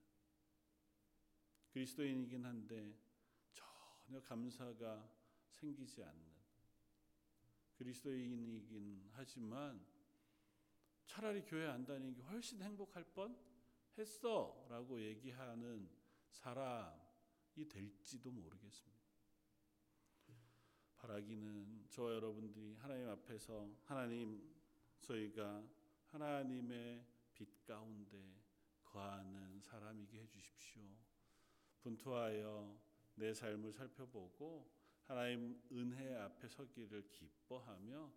그리스도인이긴 1.71 2.45
한데 2.45 2.97
전혀 3.51 4.21
감사가 4.21 5.09
생기지 5.49 6.03
않는 6.03 6.38
그리스도인이긴 7.77 9.09
하지만 9.11 9.85
차라리 11.08 11.43
교회 11.43 11.68
안 11.68 11.86
다니는 11.86 12.14
게 12.14 12.22
훨씬 12.22 12.62
행복할 12.62 13.03
뻔 13.03 13.36
했어 13.97 14.68
라고 14.70 15.01
얘기하는 15.01 15.89
사람이 16.30 17.68
될지도 17.68 18.32
모르겠습니다. 18.32 18.97
바라기는 20.97 21.88
저와 21.89 22.14
여러분들이 22.14 22.76
하나님 22.76 23.10
앞에서 23.10 23.70
하나님 23.86 24.55
저희가 25.01 25.64
하나님의 26.12 27.05
빛 27.34 27.66
가운데 27.66 28.43
거하는 28.84 29.62
사람이게 29.62 30.20
해주십시오. 30.20 30.82
분투하여 31.82 32.78
내 33.16 33.34
삶을 33.34 33.72
살펴보고 33.72 34.70
하나님 35.05 35.62
은혜 35.72 36.16
앞에 36.16 36.47
서기를 36.47 37.10
기뻐하며 37.10 38.12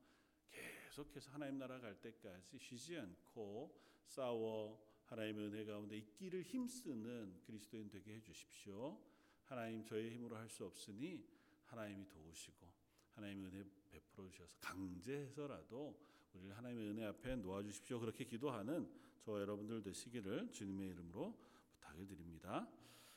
계속 0.51 0.80
해서 0.99 1.31
하나님 1.31 1.59
나라 1.59 1.79
갈 1.81 2.01
때까지 2.01 2.59
쉬지 2.59 2.99
않고 2.99 3.79
싸워 4.07 4.85
하나님의 5.07 5.47
은혜 5.47 5.65
가운데 5.65 5.97
있기를 5.97 6.43
힘쓰는 6.43 7.41
그리스도인 7.47 7.89
되게 7.89 8.15
해주십시오. 8.17 8.99
하나님 9.45 9.85
저의 9.85 10.11
힘으로 10.11 10.37
할 10.37 10.49
수 10.49 10.65
없으니 10.65 11.25
하나님이 11.67 12.09
도우시고 12.09 12.67
하나님의 13.15 13.47
은혜 13.47 13.65
베풀어 13.91 14.29
주셔서 14.31 14.57
강제해서라도 14.61 15.97
우리를 16.33 16.57
하나님의 16.57 16.89
은혜 16.89 17.05
앞에 17.07 17.37
놓아 17.37 17.63
주십시오. 17.63 17.99
그렇게 18.01 18.25
기도하는 18.25 18.89
저와 19.21 19.41
여러분들 19.41 19.83
되시기를 19.83 20.51
주님의 20.53 20.89
이름으로 20.91 21.37
부탁을 21.73 22.07
드립니다. 22.07 22.69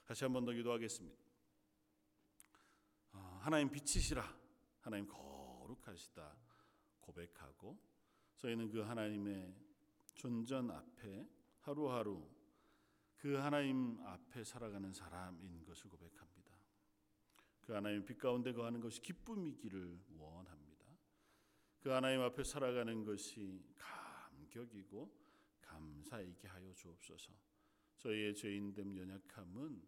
다시 0.05 0.23
한 0.23 0.33
번 0.33 0.45
더 0.45 0.51
기도하겠습니다. 0.51 1.17
아, 3.13 3.39
하나님 3.41 3.69
빛이시라. 3.71 4.23
하나님 4.81 5.07
거룩하시다. 5.07 6.52
고백하고 7.03 7.79
저희는 8.37 8.69
그 8.69 8.79
하나님의 8.79 9.55
존전 10.15 10.71
앞에 10.71 11.27
하루하루 11.59 12.29
그 13.17 13.35
하나님 13.35 13.99
앞에 14.03 14.43
살아가는 14.43 14.91
사람인 14.91 15.63
것을 15.63 15.89
고백합니다. 15.89 16.53
그 17.61 17.71
하나님 17.71 18.03
빛 18.05 18.17
가운데 18.17 18.51
거하는 18.51 18.81
것이 18.81 19.01
기쁨이기를 19.01 19.97
원합니다. 20.17 20.85
그 21.79 21.89
하나님 21.89 22.21
앞에 22.21 22.43
살아가는 22.43 23.05
것이 23.05 23.63
감격이고 23.75 25.09
감사이게 25.61 26.47
하여 26.47 26.73
주옵소서. 26.73 27.31
저희의 27.97 28.35
죄인됨 28.35 28.97
연약함은 28.97 29.81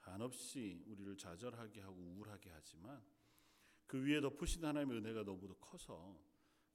한없이 0.00 0.82
우리를 0.86 1.16
좌절하게 1.16 1.80
하고 1.80 1.96
우울하게 1.96 2.50
하지만 2.52 3.02
그 3.86 4.04
위에 4.04 4.20
덮으신 4.20 4.64
하나님의 4.64 4.98
은혜가 4.98 5.22
너무도 5.22 5.54
커서 5.56 6.20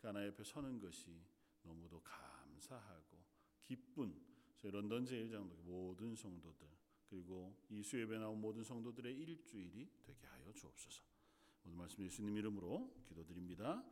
그 0.02 0.08
하나님 0.08 0.32
앞에 0.32 0.44
서는 0.44 0.80
것이 0.80 1.22
너무도 1.62 2.02
감사하고 2.02 3.24
기쁜 3.62 4.20
저희 4.58 4.72
런던 4.72 5.06
제일장독의 5.06 5.64
모든 5.64 6.16
성도들 6.16 6.68
그리고 7.08 7.56
이 7.70 7.84
수협에 7.84 8.18
나온 8.18 8.42
모든 8.42 8.64
성도들의 8.64 9.16
일주일이 9.16 9.92
되게 10.02 10.26
하여 10.26 10.52
주옵소서. 10.54 11.04
오늘 11.66 11.78
말씀 11.78 12.04
예수님 12.04 12.36
이름으로 12.38 13.04
기도드립니다. 13.08 13.84